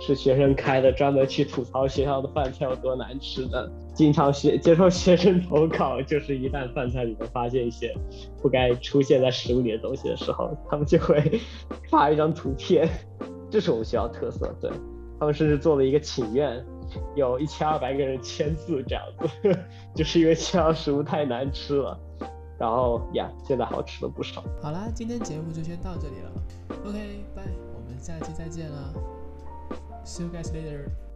[0.01, 3.69] 是学生开的，专门去吐槽学校的饭菜有多难吃的。
[3.93, 7.93] 经常学接受学生投稿，就是一旦饭菜里面发现一些
[8.41, 11.41] 不该出现在食物里的东西的时候，他们就会
[11.91, 12.89] 发一张图片。
[13.51, 14.71] 这是我们学校特色，对
[15.19, 16.65] 他们甚至做了一个请愿，
[17.17, 19.59] 有一千二百个人签字这样子，
[19.95, 21.99] 就是因为学校食物太难吃了。
[22.59, 24.43] 然后呀，现在好吃了不少。
[24.61, 26.33] 好啦，今天节目就先到这里了。
[26.85, 27.43] OK，拜，
[27.75, 28.93] 我们下期再见了。
[30.05, 31.08] See you guys later.